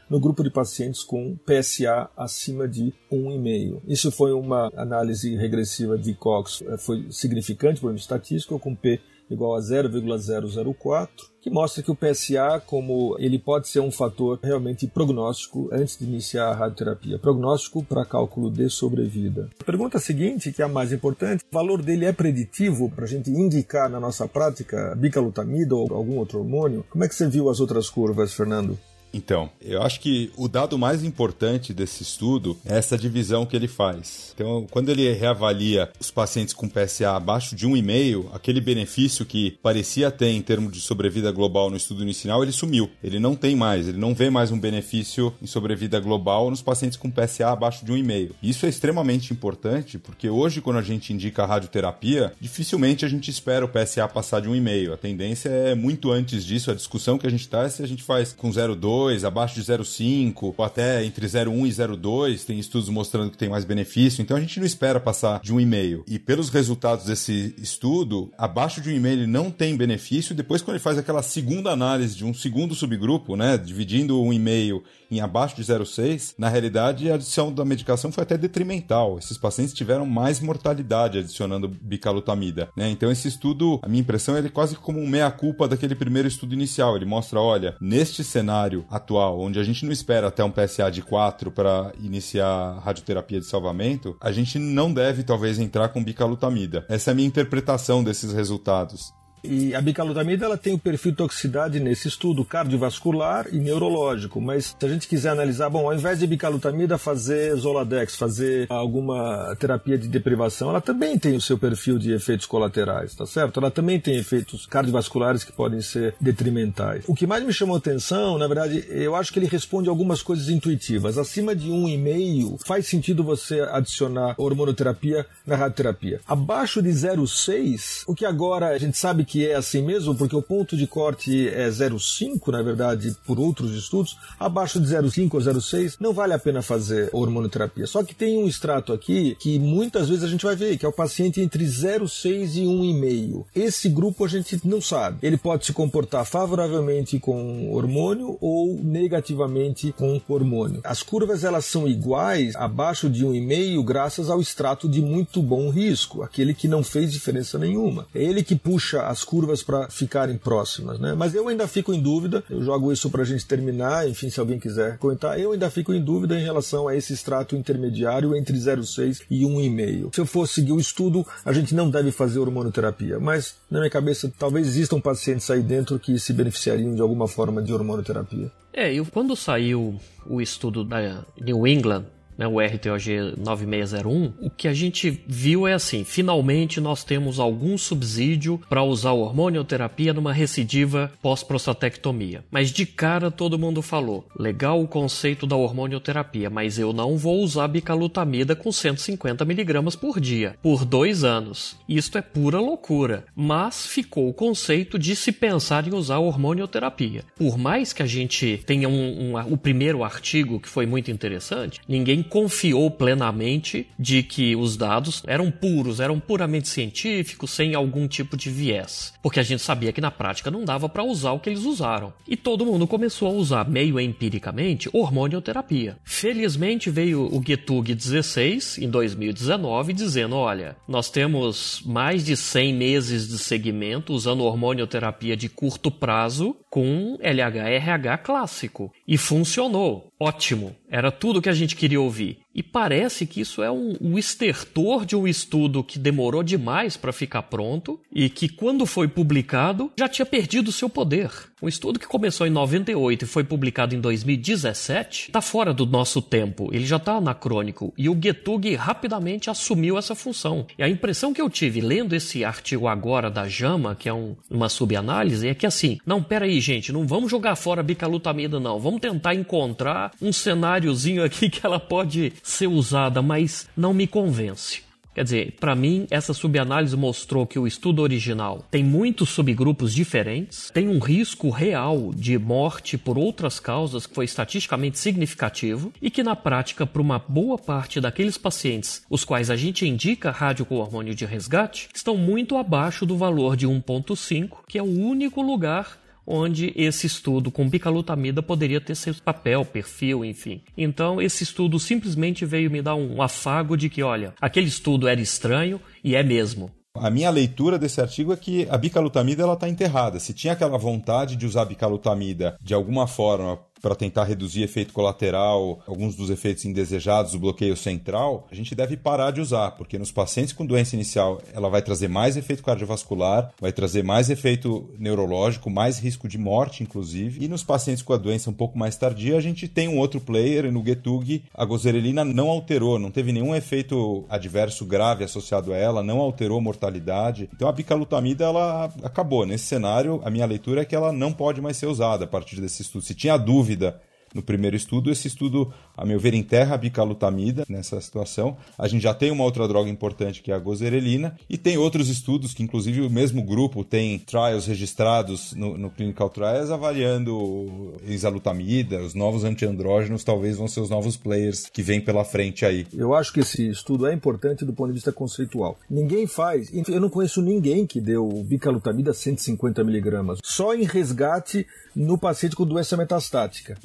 no 0.10 0.20
grupo 0.20 0.44
de 0.44 0.50
pacientes 0.50 1.04
com 1.04 1.36
PSA 1.46 2.10
acima 2.16 2.68
de 2.68 2.94
1,5. 3.12 3.82
Isso 3.88 4.12
foi 4.12 4.32
uma 4.34 4.72
análise 4.76 5.36
regressiva 5.36 5.98
de 5.98 6.14
Cox, 6.14 6.62
eh, 6.62 6.78
foi 6.78 7.08
significante 7.12 7.82
por 7.82 7.92
um 7.92 7.96
estatístico, 7.96 8.60
com 8.60 8.76
P 8.76 9.00
igual 9.30 9.56
a 9.56 9.62
0,004, 9.62 11.28
que 11.42 11.50
mostra 11.50 11.84
que 11.84 11.92
o 11.92 11.96
PSA, 11.96 12.62
como 12.66 13.16
ele 13.20 13.40
pode 13.40 13.68
ser 13.68 13.80
um 13.80 13.92
fator 13.92 14.40
realmente 14.42 14.88
prognóstico 14.88 15.70
antes 15.72 15.98
de 15.98 16.06
iniciar 16.06 16.50
a 16.50 16.54
radioterapia, 16.54 17.20
prognóstico 17.20 17.84
para 17.84 18.06
cálculo 18.06 18.50
de 18.50 18.70
sobrevida. 18.70 19.50
A 19.60 19.64
pergunta 19.64 20.00
seguinte, 20.00 20.52
que 20.52 20.62
é 20.62 20.66
a 20.66 20.70
mais 20.70 20.92
importante, 20.92 21.44
o 21.44 21.54
valor 21.54 21.82
dele 21.82 22.06
é 22.06 22.14
preditivo 22.14 22.90
para 22.90 23.06
a 23.06 23.08
gente 23.08 23.30
indicar 23.30 23.90
na 23.90 24.00
nossa 24.00 24.28
prática 24.28 24.96
bicalutamida 24.96 25.76
ou 25.76 25.94
algum 25.94 26.18
outro 26.18 26.40
hormônio? 26.40 26.86
Como 26.90 27.04
é 27.04 27.08
que 27.08 27.16
você 27.16 27.28
viu 27.28 27.50
as 27.50 27.60
outras 27.60 27.90
curvas, 27.90 28.34
Fernando? 28.34 28.78
Então, 29.16 29.50
eu 29.62 29.82
acho 29.82 30.02
que 30.02 30.30
o 30.36 30.50
dado 30.50 30.78
mais 30.78 31.02
importante 31.02 31.74
desse 31.74 32.04
estudo 32.04 32.58
é 32.66 32.78
essa 32.78 32.98
divisão 32.98 33.46
que 33.46 33.56
ele 33.56 33.68
faz. 33.68 34.34
Então, 34.36 34.68
quando 34.70 34.90
ele 34.90 35.10
reavalia 35.14 35.90
os 35.98 36.12
pacientes 36.12 36.54
com 36.54 36.68
PSA 36.68 37.16
abaixo 37.16 37.56
de 37.56 37.66
1,5, 37.66 38.26
aquele 38.34 38.60
benefício 38.60 39.26
que 39.26 39.52
parecia 39.64 40.12
ter 40.12 40.32
em 40.32 40.42
termos 40.42 40.74
de 40.74 40.82
sobrevida 40.82 41.32
global 41.32 41.70
no 41.70 41.78
estudo 41.78 42.04
inicial, 42.04 42.44
ele 42.44 42.52
sumiu. 42.52 42.90
Ele 43.02 43.18
não 43.18 43.36
tem 43.36 43.56
mais, 43.56 43.88
ele 43.88 43.98
não 43.98 44.14
vê 44.14 44.30
mais 44.30 44.52
um 44.52 44.60
benefício 44.60 45.34
em 45.42 45.48
sobrevida 45.48 45.98
global 46.02 46.50
nos 46.50 46.62
pacientes 46.62 46.98
com 46.98 47.10
PSA 47.10 47.48
abaixo 47.48 47.86
de 47.86 47.94
1,5. 47.94 48.32
Isso 48.44 48.66
é 48.66 48.70
extremamente 48.70 49.32
importante 49.32 49.98
porque 49.98 50.30
hoje, 50.30 50.60
quando 50.60 50.80
a 50.80 50.82
gente 50.82 51.14
indica 51.14 51.46
radioterapia, 51.46 52.34
dificilmente 52.42 53.06
a 53.06 53.08
gente 53.08 53.32
espera 53.32 53.64
o 53.64 53.70
PSA 53.70 54.10
passar 54.10 54.42
de 54.42 54.50
1,5. 54.50 54.94
A 54.94 54.98
tendência 54.98 55.48
é 55.48 55.74
muito 55.74 56.12
antes 56.12 56.44
disso, 56.44 56.70
a 56.70 56.76
discussão 56.76 57.18
que 57.18 57.26
a 57.26 57.32
gente 57.32 57.42
está 57.42 57.64
é 57.64 57.70
se 57.70 57.82
a 57.82 57.88
gente 57.88 58.04
faz 58.04 58.34
com 58.34 58.50
0,2 58.50 59.05
0,2, 59.06 59.24
abaixo 59.24 59.56
de 59.56 59.62
0,5, 59.62 60.54
ou 60.58 60.66
até 60.66 61.04
entre 61.04 61.26
0,1 61.26 61.66
e 61.66 61.70
0,2, 61.70 62.46
tem 62.46 62.60
estudos 62.60 62.90
mostrando 62.90 63.32
que 63.32 63.38
tem 63.38 63.50
mais 63.50 63.66
benefício. 63.66 64.22
Então 64.22 64.36
a 64.36 64.40
gente 64.40 64.60
não 64.60 64.66
espera 64.66 65.00
passar 65.00 65.40
de 65.42 65.54
1,5. 65.54 66.04
E 66.08 66.20
pelos 66.20 66.50
resultados 66.50 67.06
desse 67.06 67.56
estudo, 67.58 68.32
abaixo 68.38 68.82
de 68.82 68.92
1,5 68.92 69.06
ele 69.08 69.28
não 69.28 69.52
tem 69.52 69.76
benefício. 69.76 70.36
Depois, 70.36 70.62
quando 70.62 70.76
ele 70.76 70.84
faz 70.84 70.98
aquela 70.98 71.22
segunda 71.22 71.72
análise 71.72 72.16
de 72.16 72.26
um 72.26 72.34
segundo 72.34 72.76
subgrupo, 72.76 73.36
né, 73.36 73.58
dividindo 73.58 74.22
o 74.22 74.26
1,5 74.30 74.82
em 75.10 75.20
abaixo 75.20 75.56
de 75.56 75.64
0,6, 75.64 76.36
na 76.38 76.50
realidade 76.50 77.12
a 77.12 77.16
adição 77.16 77.52
da 77.52 77.66
medicação 77.66 78.12
foi 78.12 78.24
até 78.24 78.38
detrimental. 78.38 79.18
Esses 79.18 79.38
pacientes 79.38 79.74
tiveram 79.74 80.06
mais 80.06 80.40
mortalidade 80.40 81.20
adicionando 81.20 81.68
bicalutamida. 81.68 82.70
Né? 82.76 82.90
Então 82.90 83.12
esse 83.12 83.28
estudo, 83.28 83.80
a 83.84 83.88
minha 83.88 84.02
impressão, 84.02 84.38
ele 84.38 84.48
é 84.48 84.52
quase 84.52 84.76
como 84.76 85.00
um 85.00 85.08
meia-culpa 85.08 85.68
daquele 85.68 85.96
primeiro 85.96 86.28
estudo 86.28 86.54
inicial. 86.54 86.96
Ele 86.96 87.06
mostra, 87.06 87.40
olha, 87.40 87.76
neste 87.80 88.24
cenário 88.24 88.86
atual, 88.90 89.40
onde 89.40 89.60
a 89.60 89.64
gente 89.64 89.86
não 89.86 89.92
espera 89.92 90.28
até 90.28 90.44
um 90.44 90.52
PSA 90.52 90.90
de 90.92 91.02
4 91.02 91.52
para 91.52 91.92
iniciar 92.00 92.80
radioterapia 92.80 93.40
de 93.40 93.46
salvamento, 93.46 94.16
a 94.22 94.32
gente 94.32 94.60
não 94.60 94.94
deve 94.94 95.24
talvez 95.24 95.60
entrar 95.60 95.90
com 95.90 96.04
bicalutamida. 96.04 96.86
Essa 96.90 97.12
é 97.12 97.14
a 97.14 97.16
minha 97.16 97.28
interpretação 97.28 98.04
desses 98.04 98.34
resultados. 98.34 99.14
E 99.46 99.76
a 99.76 99.82
bicalutamida 99.82 100.46
ela 100.46 100.58
tem 100.58 100.74
o 100.74 100.80
perfil 100.80 101.12
de 101.12 101.18
toxicidade 101.18 101.80
nesse 101.80 102.08
estudo 102.08 102.44
cardiovascular 102.44 103.48
e 103.52 103.58
neurológico, 103.58 104.42
mas 104.42 104.76
se 104.78 104.86
a 104.86 104.90
gente 104.90 105.08
quiser 105.08 105.30
analisar, 105.30 105.70
bom, 105.70 105.88
ao 105.88 105.94
invés 105.94 106.20
de 106.20 106.28
bicalutamida 106.28 106.98
fazer 106.98 107.56
Zoladex, 107.56 108.16
fazer 108.16 108.68
alguma 108.70 109.56
terapia 109.60 109.98
de 109.98 110.08
deprivação, 110.08 110.70
ela 110.70 110.82
também 110.82 111.18
tem 111.18 111.36
o 111.36 111.42
seu 111.42 111.58
perfil 111.58 111.98
de 111.98 112.12
efeitos 112.12 112.46
colaterais, 112.46 113.16
tá 113.16 113.26
certo? 113.26 113.60
Ela 113.60 113.72
também 113.72 114.00
tem 114.00 114.18
efeitos 114.18 114.66
cardiovasculares 114.66 115.44
que 115.44 115.52
podem 115.52 115.82
ser 115.82 116.16
detrimentais. 116.20 117.06
O 117.08 117.16
que 117.16 117.28
mais 117.28 117.44
me 117.44 117.54
chamou 117.54 117.76
atenção, 117.76 118.38
na 118.38 118.48
verdade, 118.48 118.86
eu 118.90 119.16
acho 119.16 119.32
que 119.32 119.40
ele 119.40 119.48
responde 119.48 119.90
algumas 119.90 120.22
coisas 120.22 120.50
intuitivas. 120.50 121.18
Acima 121.18 121.56
de 121.56 121.70
1,5 121.70 122.60
faz 122.66 122.88
sentido 122.88 123.24
você 123.24 123.62
adicionar 123.62 124.36
hormonoterapia 124.38 125.26
na 125.46 125.56
radioterapia. 125.56 126.20
Abaixo 126.28 126.82
de 126.82 126.90
0,6, 126.90 128.04
o 128.08 128.16
que 128.16 128.26
agora 128.26 128.70
a 128.70 128.78
gente 128.78 128.98
sabe 128.98 129.26
que 129.26 129.35
que 129.36 129.46
é 129.46 129.56
assim 129.56 129.82
mesmo, 129.82 130.16
porque 130.16 130.34
o 130.34 130.42
ponto 130.42 130.78
de 130.78 130.88
corte 130.88 131.50
é 131.50 131.68
0,5, 131.68 132.54
na 132.54 132.62
verdade, 132.62 133.14
por 133.28 133.38
outros 133.38 133.74
estudos, 133.74 134.18
abaixo 134.40 134.80
de 134.80 134.88
0,5 134.88 135.34
ou 135.34 135.42
0,6 135.42 135.98
não 136.00 136.14
vale 136.14 136.32
a 136.32 136.40
pena 136.40 136.62
fazer 136.62 137.10
hormonoterapia. 137.12 137.86
Só 137.86 138.02
que 138.02 138.16
tem 138.16 138.38
um 138.38 138.48
extrato 138.48 138.94
aqui 138.94 139.36
que 139.38 139.60
muitas 139.60 140.08
vezes 140.08 140.24
a 140.24 140.30
gente 140.30 140.46
vai 140.46 140.56
ver, 140.56 140.78
que 140.78 140.86
é 140.86 140.88
o 140.88 140.94
paciente 140.94 141.42
entre 141.42 141.66
0,6 141.66 142.56
e 142.56 142.64
1,5. 142.64 143.46
Esse 143.54 143.90
grupo 143.90 144.24
a 144.24 144.28
gente 144.30 144.58
não 144.64 144.80
sabe. 144.80 145.18
Ele 145.22 145.36
pode 145.36 145.66
se 145.66 145.74
comportar 145.74 146.26
favoravelmente 146.26 147.20
com 147.20 147.74
hormônio 147.74 148.38
ou 148.40 148.80
negativamente 148.82 149.94
com 149.98 150.22
hormônio. 150.30 150.80
As 150.86 151.04
curvas 151.04 151.44
elas 151.44 151.66
são 151.66 151.86
iguais 151.90 152.56
abaixo 152.56 153.10
de 153.10 153.26
1,5 153.26 153.84
graças 153.84 154.30
ao 154.30 154.40
extrato 154.40 154.88
de 154.88 155.02
muito 155.02 155.42
bom 155.42 155.70
risco, 155.70 156.24
aquele 156.24 156.54
que 156.54 156.70
não 156.70 156.82
fez 156.82 157.12
diferença 157.12 157.60
nenhuma. 157.60 158.08
É 158.16 158.24
ele 158.24 158.42
que 158.42 158.56
puxa 158.56 159.02
as 159.02 159.25
curvas 159.26 159.64
para 159.64 159.90
ficarem 159.90 160.38
próximas, 160.38 161.00
né? 161.00 161.14
Mas 161.14 161.36
eu 161.36 161.48
ainda 161.48 161.68
fico 161.68 161.94
em 161.94 162.02
dúvida, 162.02 162.44
eu 162.50 162.64
jogo 162.64 162.94
isso 162.94 163.10
para 163.10 163.24
a 163.24 163.26
gente 163.26 163.46
terminar, 163.46 164.08
enfim, 164.08 164.30
se 164.30 164.40
alguém 164.40 164.60
quiser 164.60 164.98
comentar, 164.98 165.40
eu 165.40 165.52
ainda 165.52 165.70
fico 165.70 165.94
em 165.94 166.02
dúvida 166.02 166.40
em 166.40 166.44
relação 166.44 166.88
a 166.88 166.96
esse 166.96 167.14
extrato 167.14 167.56
intermediário 167.56 168.36
entre 168.36 168.56
0,6 168.58 169.24
e 169.30 169.42
1,5. 169.44 170.14
Se 170.14 170.22
eu 170.22 170.26
for 170.26 170.48
seguir 170.48 170.72
o 170.72 170.80
estudo, 170.80 171.26
a 171.44 171.52
gente 171.52 171.74
não 171.76 171.90
deve 171.90 172.12
fazer 172.12 172.40
hormonoterapia, 172.40 173.20
mas 173.20 173.56
na 173.70 173.80
minha 173.80 173.90
cabeça 173.92 174.32
talvez 174.38 174.68
existam 174.68 175.00
pacientes 175.00 175.50
aí 175.50 175.62
dentro 175.62 176.00
que 176.00 176.18
se 176.20 176.32
beneficiariam 176.32 176.94
de 176.94 177.02
alguma 177.02 177.28
forma 177.28 177.62
de 177.62 177.74
hormonoterapia. 177.74 178.52
É, 178.72 178.94
e 178.94 179.04
quando 179.06 179.36
saiu 179.36 180.00
o 180.28 180.42
estudo 180.42 180.84
da 180.84 181.24
New 181.40 181.66
England 181.66 182.06
né, 182.38 182.48
o 182.48 182.60
RTOG 182.60 183.36
9601, 183.38 184.34
o 184.42 184.50
que 184.50 184.68
a 184.68 184.74
gente 184.74 185.24
viu 185.28 185.68
é 185.68 185.74
assim: 185.74 186.04
finalmente 186.04 186.80
nós 186.80 187.04
temos 187.04 187.40
algum 187.40 187.78
subsídio 187.78 188.62
para 188.70 188.84
usar 188.84 189.12
hormonioterapia 189.12 190.14
numa 190.14 190.34
recidiva 190.34 191.12
pós-prostatectomia. 191.22 192.44
Mas 192.52 192.72
de 192.72 192.86
cara 192.86 193.32
todo 193.32 193.60
mundo 193.60 193.82
falou: 193.82 194.28
legal 194.38 194.82
o 194.82 194.88
conceito 194.88 195.48
da 195.48 195.56
hormonioterapia, 195.56 196.50
mas 196.50 196.78
eu 196.78 196.94
não 196.94 197.18
vou 197.18 197.42
usar 197.42 197.68
bicalutamida 197.68 198.56
com 198.56 198.72
150 198.72 199.44
miligramas 199.46 199.96
por 199.96 200.20
dia, 200.20 200.56
por 200.62 200.86
dois 200.86 201.24
anos. 201.24 201.78
Isto 201.88 202.18
é 202.18 202.22
pura 202.22 202.60
loucura. 202.60 203.26
Mas 203.36 203.86
ficou 203.86 204.30
o 204.30 204.34
conceito 204.34 204.98
de 204.98 205.16
se 205.16 205.32
pensar 205.32 205.88
em 205.88 205.94
usar 205.94 206.20
hormonioterapia. 206.20 207.24
Por 207.36 207.58
mais 207.58 207.94
que 207.94 208.04
a 208.04 208.06
gente 208.06 208.62
tenha 208.66 208.90
um, 208.90 209.36
um, 209.36 209.54
o 209.54 209.58
primeiro 209.58 210.04
artigo 210.04 210.60
que 210.60 210.70
foi 210.70 210.86
muito 210.86 211.12
interessante, 211.12 211.80
ninguém 211.88 212.24
confiou 212.26 212.92
plenamente 212.92 213.88
de 213.98 214.24
que 214.24 214.56
os 214.56 214.76
dados 214.76 215.24
eram 215.28 215.50
puros, 215.50 216.00
eram 216.00 216.20
puramente 216.20 216.68
científicos, 216.68 217.52
sem 217.52 217.74
algum 217.74 218.08
tipo 218.08 218.36
de 218.36 218.50
viés. 218.50 219.14
Porque 219.22 219.40
a 219.40 219.44
gente 219.44 219.62
sabia 219.62 219.94
que 219.94 220.02
na 220.02 220.12
prática 220.12 220.52
não 220.52 220.66
dava 220.66 220.90
para 220.90 221.04
usar 221.04 221.32
o 221.32 221.40
que 221.40 221.50
eles 221.50 221.64
usaram. 221.64 222.14
E 222.28 222.36
todo 222.36 222.66
mundo 222.66 222.88
começou 222.88 223.30
a 223.30 223.32
usar, 223.32 223.70
meio 223.70 224.00
empiricamente, 224.00 224.90
hormonioterapia. 224.92 225.98
Felizmente 226.04 226.90
veio 226.90 227.34
o 227.34 227.42
Getug 227.46 227.94
16 227.94 228.80
em 228.80 228.90
2019 228.90 229.94
dizendo: 229.94 230.36
olha, 230.36 230.76
nós 230.88 231.10
temos 231.10 231.82
mais 231.86 232.26
de 232.26 232.36
100 232.36 232.74
meses 232.74 233.28
de 233.28 233.38
segmento 233.38 234.14
usando 234.14 234.44
hormonioterapia 234.44 235.38
de 235.38 235.50
curto 235.50 235.92
prazo 235.92 236.56
com 236.70 237.18
LH-RH 237.22 238.18
clássico. 238.20 238.92
E 239.08 239.18
funcionou. 239.18 240.12
Ótimo. 240.20 240.76
Era 240.90 241.12
tudo 241.12 241.42
que 241.42 241.50
a 241.50 241.54
gente 241.54 241.76
queria 241.76 242.00
ouvir 242.00 242.15
ouvir. 242.16 242.45
E 242.56 242.64
parece 242.64 243.26
que 243.28 243.42
isso 243.42 243.62
é 243.62 243.70
um, 243.70 243.98
um 244.00 244.18
estertor 244.18 245.06
de 245.06 245.14
um 245.14 245.28
estudo 245.28 245.84
que 245.84 246.00
demorou 246.00 246.42
demais 246.42 246.96
para 246.96 247.12
ficar 247.12 247.44
pronto 247.44 248.00
e 248.14 248.30
que, 248.30 248.48
quando 248.48 248.86
foi 248.86 249.10
publicado, 249.10 249.92
já 250.00 250.08
tinha 250.08 250.26
perdido 250.26 250.72
seu 250.72 250.90
poder. 250.90 251.30
Um 251.62 251.68
estudo 251.68 252.00
que 252.00 252.08
começou 252.08 252.46
em 252.46 252.50
98 252.50 253.26
e 253.26 253.28
foi 253.28 253.44
publicado 253.44 253.96
em 253.96 254.00
2017 254.00 255.28
está 255.28 255.42
fora 255.42 255.74
do 255.74 255.86
nosso 255.86 256.22
tempo, 256.22 256.70
ele 256.72 256.86
já 256.86 256.98
está 256.98 257.14
anacrônico. 257.14 257.94
E 257.98 258.08
o 258.08 258.18
Getug 258.22 258.76
rapidamente 258.76 259.50
assumiu 259.50 259.98
essa 259.98 260.16
função. 260.16 260.68
E 260.78 260.84
a 260.84 260.88
impressão 260.88 261.34
que 261.34 261.42
eu 261.42 261.50
tive 261.50 261.82
lendo 261.82 262.14
esse 262.14 262.46
artigo 262.46 262.88
agora 262.88 263.32
da 263.32 263.48
JAMA, 263.48 263.96
que 263.96 264.08
é 264.08 264.14
um, 264.14 264.36
uma 264.50 264.70
subanálise, 264.70 265.48
é 265.48 265.56
que 265.56 265.66
assim, 265.66 265.98
não, 266.06 266.22
peraí, 266.22 266.60
gente, 266.62 266.92
não 266.92 267.08
vamos 267.08 267.32
jogar 267.32 267.56
fora 267.56 267.82
a 267.82 267.84
bicalutamida, 267.84 268.60
não. 268.60 268.80
Vamos 268.80 269.02
tentar 269.02 269.34
encontrar 269.34 270.12
um 270.22 270.32
cenáriozinho 270.32 271.24
aqui 271.24 271.50
que 271.50 271.66
ela 271.66 271.80
pode 271.80 272.34
ser 272.46 272.68
usada, 272.68 273.22
mas 273.22 273.68
não 273.76 273.94
me 273.94 274.06
convence. 274.06 274.84
Quer 275.16 275.24
dizer, 275.24 275.56
para 275.62 275.74
mim, 275.74 276.06
essa 276.12 276.34
subanálise 276.34 276.96
mostrou 276.96 277.48
que 277.48 277.58
o 277.58 277.66
estudo 277.66 278.02
original 278.02 278.66
tem 278.70 278.84
muitos 278.84 279.30
subgrupos 279.30 279.94
diferentes, 279.94 280.70
tem 280.74 280.90
um 280.90 281.00
risco 281.00 281.50
real 281.50 282.12
de 282.14 282.38
morte 282.38 282.98
por 282.98 283.18
outras 283.18 283.58
causas 283.58 284.06
que 284.06 284.14
foi 284.14 284.26
estatisticamente 284.26 285.00
significativo 285.00 285.94
e 286.02 286.12
que, 286.12 286.22
na 286.22 286.36
prática, 286.36 286.86
para 286.86 287.02
uma 287.02 287.18
boa 287.18 287.58
parte 287.58 288.02
daqueles 288.02 288.38
pacientes 288.38 289.04
os 289.10 289.24
quais 289.24 289.50
a 289.50 289.56
gente 289.56 289.88
indica 289.88 290.32
rádio 290.32 290.66
com 290.66 290.76
hormônio 290.76 291.16
de 291.16 291.26
resgate, 291.26 291.88
estão 291.96 292.18
muito 292.18 292.58
abaixo 292.58 293.06
do 293.06 293.16
valor 293.16 293.56
de 293.56 293.66
1,5, 293.66 294.58
que 294.68 294.78
é 294.78 294.84
o 294.84 295.00
único 295.00 295.42
lugar 295.42 295.98
onde 296.26 296.74
esse 296.76 297.08
estudo 297.08 297.52
com 297.52 297.70
bicalutamida 297.70 298.42
poderia 298.42 298.82
ter 298.82 298.96
seu 298.96 299.14
papel, 299.16 299.64
perfil, 299.66 300.26
enfim. 300.26 300.62
Então, 300.78 301.22
esse 301.22 301.44
estudo 301.44 301.80
simplesmente 301.80 302.46
veio 302.46 302.72
me 302.72 302.82
dar 302.82 302.96
um 302.96 303.22
afago 303.22 303.78
de 303.78 303.90
que, 303.90 304.02
olha, 304.02 304.34
aquele 304.42 304.68
estudo 304.68 305.08
era 305.08 305.22
estranho 305.22 305.80
e 306.04 306.16
é 306.16 306.24
mesmo. 306.24 306.72
A 306.98 307.10
minha 307.10 307.30
leitura 307.30 307.78
desse 307.78 308.00
artigo 308.00 308.32
é 308.32 308.38
que 308.38 308.66
a 308.70 308.78
bicalutamida 308.78 309.44
ela 309.44 309.54
está 309.54 309.68
enterrada. 309.68 310.18
Se 310.18 310.34
tinha 310.34 310.54
aquela 310.54 310.78
vontade 310.78 311.36
de 311.36 311.46
usar 311.46 311.66
bicalutamida 311.66 312.58
de 312.62 312.74
alguma 312.74 313.06
forma 313.06 313.60
para 313.86 313.94
tentar 313.94 314.24
reduzir 314.24 314.64
efeito 314.64 314.92
colateral, 314.92 315.80
alguns 315.86 316.16
dos 316.16 316.32
efeitos 316.32 316.66
indesejados 316.66 317.34
do 317.34 317.40
bloqueio 317.40 317.78
central, 317.78 318.48
a 318.52 318.56
gente 318.56 318.74
deve 318.74 318.98
parar 318.98 319.30
de 319.30 319.40
usar, 319.40 319.74
porque 319.78 320.00
nos 320.00 320.12
pacientes 320.12 320.54
com 320.54 320.66
doença 320.66 320.96
inicial 320.96 321.40
ela 321.54 321.70
vai 321.70 321.84
trazer 321.84 322.08
mais 322.08 322.36
efeito 322.36 322.64
cardiovascular, 322.64 323.52
vai 323.62 323.72
trazer 323.72 324.04
mais 324.04 324.32
efeito 324.32 324.90
neurológico, 324.98 325.70
mais 325.70 326.00
risco 326.00 326.28
de 326.28 326.36
morte, 326.36 326.82
inclusive. 326.82 327.46
E 327.46 327.48
nos 327.48 327.62
pacientes 327.62 328.02
com 328.02 328.12
a 328.12 328.18
doença 328.18 328.50
um 328.50 328.54
pouco 328.54 328.76
mais 328.76 328.96
tardia, 328.96 329.38
a 329.38 329.42
gente 329.42 329.68
tem 329.68 329.88
um 329.88 330.00
outro 330.00 330.20
player, 330.20 330.72
no 330.72 330.84
Getug, 330.84 331.44
a 331.54 331.64
gozerelina 331.64 332.26
não 332.26 332.50
alterou, 332.50 332.98
não 332.98 333.12
teve 333.12 333.32
nenhum 333.32 333.56
efeito 333.56 334.26
adverso 334.28 334.84
grave 334.84 335.24
associado 335.24 335.72
a 335.72 335.78
ela, 335.78 336.02
não 336.02 336.18
alterou 336.18 336.60
mortalidade. 336.60 337.48
Então 337.54 337.68
a 337.68 337.72
bicalutamida 337.72 338.46
ela 338.46 338.92
acabou. 339.04 339.46
Nesse 339.46 339.66
cenário, 339.66 340.24
a 340.26 340.32
minha 340.32 340.48
leitura 340.48 340.82
é 340.82 340.86
que 340.86 340.96
ela 340.96 341.12
não 341.12 341.32
pode 341.32 341.62
mais 341.62 341.78
ser 341.78 341.86
usada 341.86 342.26
a 342.26 342.28
partir 342.28 342.60
desse 342.60 342.82
estudo. 342.82 343.06
Se 343.06 343.14
tinha 343.14 343.38
dúvida 343.38 343.75
dúvida 343.76 344.02
no 344.36 344.44
primeiro 344.44 344.76
estudo. 344.76 345.10
Esse 345.10 345.28
estudo, 345.28 345.74
a 345.98 346.06
meu 346.06 346.20
ver, 346.20 346.34
enterra 346.34 346.76
a 346.76 346.78
bicalutamida 346.78 347.66
nessa 347.68 348.00
situação. 348.02 348.58
A 348.78 348.88
gente 348.88 349.02
já 349.02 349.14
tem 349.14 349.32
uma 349.32 349.46
outra 349.46 349.68
droga 349.68 349.90
importante 349.90 350.44
que 350.44 350.52
é 350.52 350.54
a 350.54 350.60
gozerelina 350.60 351.36
e 351.50 351.58
tem 351.58 351.78
outros 351.78 352.10
estudos 352.10 352.54
que, 352.54 352.62
inclusive, 352.62 353.02
o 353.02 353.10
mesmo 353.10 353.42
grupo 353.42 353.84
tem 353.84 354.20
trials 354.20 354.68
registrados 354.68 355.54
no, 355.54 355.78
no 355.78 355.90
Clinical 355.90 356.30
Trials 356.30 356.70
avaliando 356.70 357.96
exalutamida, 358.06 359.02
os 359.02 359.14
novos 359.14 359.44
antiandrógenos 359.44 360.24
talvez 360.24 360.58
vão 360.58 360.68
ser 360.68 360.82
os 360.82 360.90
novos 360.90 361.16
players 361.16 361.70
que 361.72 361.82
vêm 361.82 362.02
pela 362.02 362.26
frente 362.26 362.66
aí. 362.66 362.86
Eu 362.94 363.14
acho 363.14 363.32
que 363.32 363.40
esse 363.40 363.70
estudo 363.70 364.06
é 364.06 364.14
importante 364.14 364.66
do 364.66 364.74
ponto 364.74 364.88
de 364.88 364.96
vista 364.96 365.14
conceitual. 365.14 365.78
Ninguém 365.90 366.28
faz, 366.28 366.70
eu 366.74 367.00
não 367.00 367.10
conheço 367.10 367.42
ninguém 367.42 367.86
que 367.86 368.02
deu 368.02 368.28
bicalutamida 368.44 369.14
150 369.14 369.84
miligramas, 369.84 370.40
só 370.44 370.74
em 370.74 370.84
resgate 370.84 371.66
no 371.96 372.18
paciente 372.18 372.56
com 372.56 372.66
doença 372.66 372.98
metastática. 372.98 373.78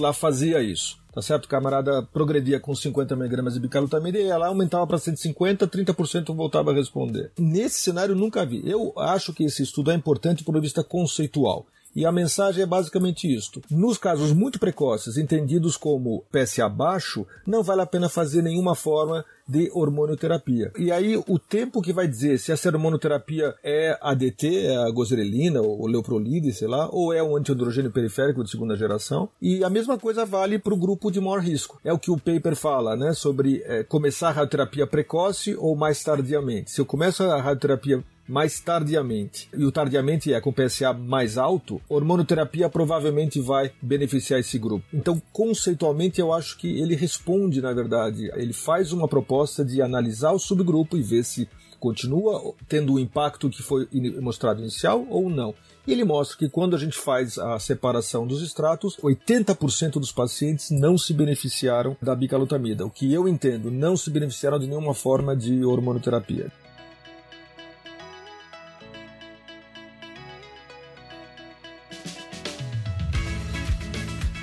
Lá 0.00 0.12
fazia 0.12 0.62
isso. 0.62 0.98
Tá 1.12 1.22
certo? 1.22 1.44
O 1.44 1.48
camarada 1.48 2.02
progredia 2.02 2.58
com 2.58 2.74
50 2.74 3.14
mg 3.14 3.52
de 3.52 3.60
bicalutamida 3.60 4.18
e 4.18 4.26
ela 4.26 4.48
aumentava 4.48 4.84
para 4.84 4.98
150, 4.98 5.68
30% 5.68 6.34
voltava 6.34 6.72
a 6.72 6.74
responder. 6.74 7.30
Nesse 7.38 7.78
cenário 7.78 8.16
nunca 8.16 8.44
vi. 8.44 8.68
Eu 8.68 8.92
acho 8.98 9.32
que 9.32 9.44
esse 9.44 9.62
estudo 9.62 9.92
é 9.92 9.94
importante 9.94 10.42
do 10.42 10.46
ponto 10.46 10.56
de 10.56 10.62
vista 10.62 10.82
conceitual. 10.82 11.66
E 11.94 12.04
a 12.04 12.12
mensagem 12.12 12.62
é 12.62 12.66
basicamente 12.66 13.32
isto. 13.32 13.62
Nos 13.70 13.98
casos 13.98 14.32
muito 14.32 14.58
precoces, 14.58 15.16
entendidos 15.16 15.76
como 15.76 16.24
PSA 16.32 16.68
baixo, 16.68 17.26
não 17.46 17.62
vale 17.62 17.82
a 17.82 17.86
pena 17.86 18.08
fazer 18.08 18.42
nenhuma 18.42 18.74
forma 18.74 19.24
de 19.46 19.70
hormonioterapia. 19.74 20.72
E 20.78 20.90
aí 20.90 21.16
o 21.16 21.38
tempo 21.38 21.82
que 21.82 21.92
vai 21.92 22.08
dizer 22.08 22.38
se 22.38 22.50
essa 22.50 22.68
hormonioterapia 22.68 23.54
é 23.62 23.96
ADT, 24.00 24.66
é 24.66 24.76
a 24.76 24.90
gozerelina 24.90 25.60
ou 25.60 25.86
leuprolide, 25.86 26.52
sei 26.52 26.66
lá, 26.66 26.88
ou 26.90 27.12
é 27.12 27.22
um 27.22 27.36
antiandrogênio 27.36 27.90
periférico 27.90 28.42
de 28.42 28.50
segunda 28.50 28.76
geração. 28.76 29.28
E 29.40 29.62
a 29.62 29.70
mesma 29.70 29.98
coisa 29.98 30.24
vale 30.24 30.58
para 30.58 30.74
o 30.74 30.78
grupo 30.78 31.10
de 31.10 31.20
maior 31.20 31.40
risco. 31.40 31.78
É 31.84 31.92
o 31.92 31.98
que 31.98 32.10
o 32.10 32.18
paper 32.18 32.56
fala, 32.56 32.96
né, 32.96 33.12
sobre 33.12 33.62
é, 33.66 33.82
começar 33.82 34.28
a 34.28 34.32
radioterapia 34.32 34.86
precoce 34.86 35.54
ou 35.58 35.76
mais 35.76 36.02
tardiamente. 36.02 36.70
Se 36.70 36.80
eu 36.80 36.86
começo 36.86 37.22
a 37.22 37.40
radioterapia 37.40 38.02
mais 38.28 38.60
tardiamente, 38.60 39.48
e 39.56 39.64
o 39.64 39.72
tardiamente 39.72 40.32
é 40.32 40.40
com 40.40 40.52
PSA 40.52 40.92
mais 40.92 41.36
alto, 41.36 41.80
hormonoterapia 41.88 42.68
provavelmente 42.68 43.40
vai 43.40 43.70
beneficiar 43.80 44.40
esse 44.40 44.58
grupo. 44.58 44.84
Então, 44.92 45.20
conceitualmente, 45.32 46.20
eu 46.20 46.32
acho 46.32 46.56
que 46.56 46.80
ele 46.80 46.94
responde, 46.94 47.60
na 47.60 47.72
verdade, 47.72 48.30
ele 48.34 48.52
faz 48.52 48.92
uma 48.92 49.08
proposta 49.08 49.64
de 49.64 49.82
analisar 49.82 50.32
o 50.32 50.38
subgrupo 50.38 50.96
e 50.96 51.02
ver 51.02 51.24
se 51.24 51.48
continua 51.84 52.54
tendo 52.66 52.94
o 52.94 52.98
impacto 52.98 53.50
que 53.50 53.62
foi 53.62 53.86
mostrado 54.22 54.62
inicial 54.62 55.06
ou 55.10 55.28
não. 55.28 55.54
E 55.86 55.92
ele 55.92 56.02
mostra 56.02 56.38
que 56.38 56.48
quando 56.48 56.74
a 56.74 56.78
gente 56.78 56.96
faz 56.96 57.38
a 57.38 57.58
separação 57.58 58.26
dos 58.26 58.42
extratos, 58.42 58.96
80% 59.02 60.00
dos 60.00 60.10
pacientes 60.10 60.70
não 60.70 60.96
se 60.96 61.12
beneficiaram 61.12 61.94
da 62.00 62.16
bicalutamida. 62.16 62.86
O 62.86 62.90
que 62.90 63.12
eu 63.12 63.28
entendo, 63.28 63.70
não 63.70 63.98
se 63.98 64.08
beneficiaram 64.08 64.58
de 64.58 64.66
nenhuma 64.66 64.94
forma 64.94 65.36
de 65.36 65.62
hormonoterapia. 65.62 66.50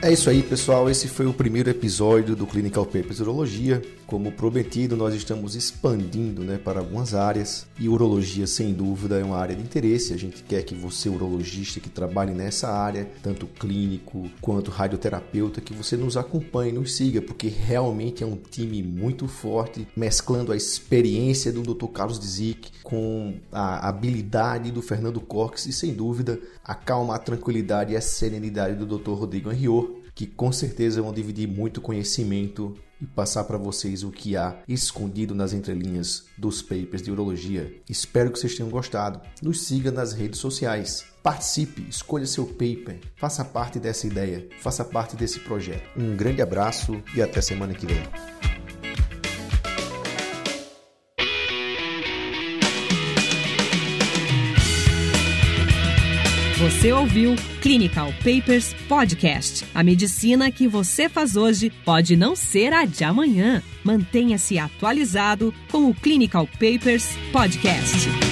É 0.03 0.11
isso 0.11 0.31
aí, 0.31 0.41
pessoal. 0.41 0.89
Esse 0.89 1.07
foi 1.07 1.27
o 1.27 1.33
primeiro 1.33 1.69
episódio 1.69 2.35
do 2.35 2.47
Clinical 2.47 2.87
Papers 2.87 3.19
Urologia. 3.19 3.83
Como 4.07 4.31
prometido, 4.31 4.97
nós 4.97 5.13
estamos 5.13 5.55
expandindo 5.55 6.43
né, 6.43 6.57
para 6.57 6.79
algumas 6.79 7.13
áreas 7.13 7.67
e 7.79 7.87
urologia, 7.87 8.47
sem 8.47 8.73
dúvida, 8.73 9.19
é 9.19 9.23
uma 9.23 9.37
área 9.37 9.55
de 9.55 9.61
interesse. 9.61 10.11
A 10.11 10.17
gente 10.17 10.41
quer 10.41 10.63
que 10.63 10.73
você, 10.73 11.07
urologista 11.07 11.79
que 11.79 11.87
trabalhe 11.87 12.33
nessa 12.33 12.67
área, 12.67 13.07
tanto 13.21 13.45
clínico 13.45 14.27
quanto 14.41 14.71
radioterapeuta, 14.71 15.61
que 15.61 15.71
você 15.71 15.95
nos 15.95 16.17
acompanhe, 16.17 16.73
nos 16.73 16.95
siga, 16.95 17.21
porque 17.21 17.47
realmente 17.47 18.23
é 18.23 18.27
um 18.27 18.35
time 18.35 18.81
muito 18.81 19.27
forte, 19.27 19.87
mesclando 19.95 20.51
a 20.51 20.57
experiência 20.57 21.53
do 21.53 21.61
Dr. 21.61 21.87
Carlos 21.87 22.19
Dizic 22.19 22.71
com 22.83 23.35
a 23.51 23.87
habilidade 23.87 24.71
do 24.71 24.81
Fernando 24.81 25.21
Cox 25.21 25.67
e, 25.67 25.71
sem 25.71 25.93
dúvida, 25.93 26.39
a 26.65 26.73
calma, 26.73 27.15
a 27.15 27.19
tranquilidade 27.19 27.93
e 27.93 27.95
a 27.95 28.01
serenidade 28.01 28.75
do 28.75 28.97
Dr. 28.97 29.11
Rodrigo 29.11 29.51
Henriot 29.51 29.90
que 30.21 30.27
com 30.27 30.51
certeza 30.51 31.01
vão 31.01 31.12
dividir 31.12 31.47
muito 31.47 31.81
conhecimento 31.81 32.77
e 33.01 33.07
passar 33.07 33.43
para 33.45 33.57
vocês 33.57 34.03
o 34.03 34.12
que 34.12 34.38
há 34.38 34.62
escondido 34.67 35.34
nas 35.34 35.51
entrelinhas 35.51 36.25
dos 36.38 36.62
papers 36.62 37.01
de 37.01 37.10
urologia. 37.10 37.73
Espero 37.89 38.31
que 38.31 38.38
vocês 38.38 38.55
tenham 38.55 38.69
gostado. 38.69 39.19
Nos 39.41 39.63
siga 39.63 39.89
nas 39.89 40.13
redes 40.13 40.39
sociais. 40.39 41.03
Participe, 41.23 41.88
escolha 41.89 42.27
seu 42.27 42.45
paper, 42.45 42.99
faça 43.15 43.43
parte 43.43 43.79
dessa 43.79 44.05
ideia, 44.05 44.47
faça 44.60 44.86
parte 44.86 45.15
desse 45.15 45.39
projeto. 45.39 45.89
Um 45.97 46.15
grande 46.15 46.43
abraço 46.43 47.01
e 47.15 47.21
até 47.21 47.41
semana 47.41 47.73
que 47.73 47.88
vem. 47.88 48.03
Você 56.62 56.93
ouviu 56.93 57.36
Clinical 57.60 58.13
Papers 58.19 58.76
Podcast. 58.88 59.65
A 59.74 59.84
medicina 59.84 60.52
que 60.52 60.67
você 60.67 61.10
faz 61.10 61.36
hoje 61.36 61.71
pode 61.84 62.15
não 62.15 62.36
ser 62.36 62.71
a 62.71 62.86
de 62.86 63.04
amanhã. 63.04 63.63
Mantenha-se 63.84 64.60
atualizado 64.60 65.52
com 65.71 65.89
o 65.89 65.95
Clinical 65.95 66.45
Papers 66.45 67.17
Podcast. 67.32 68.30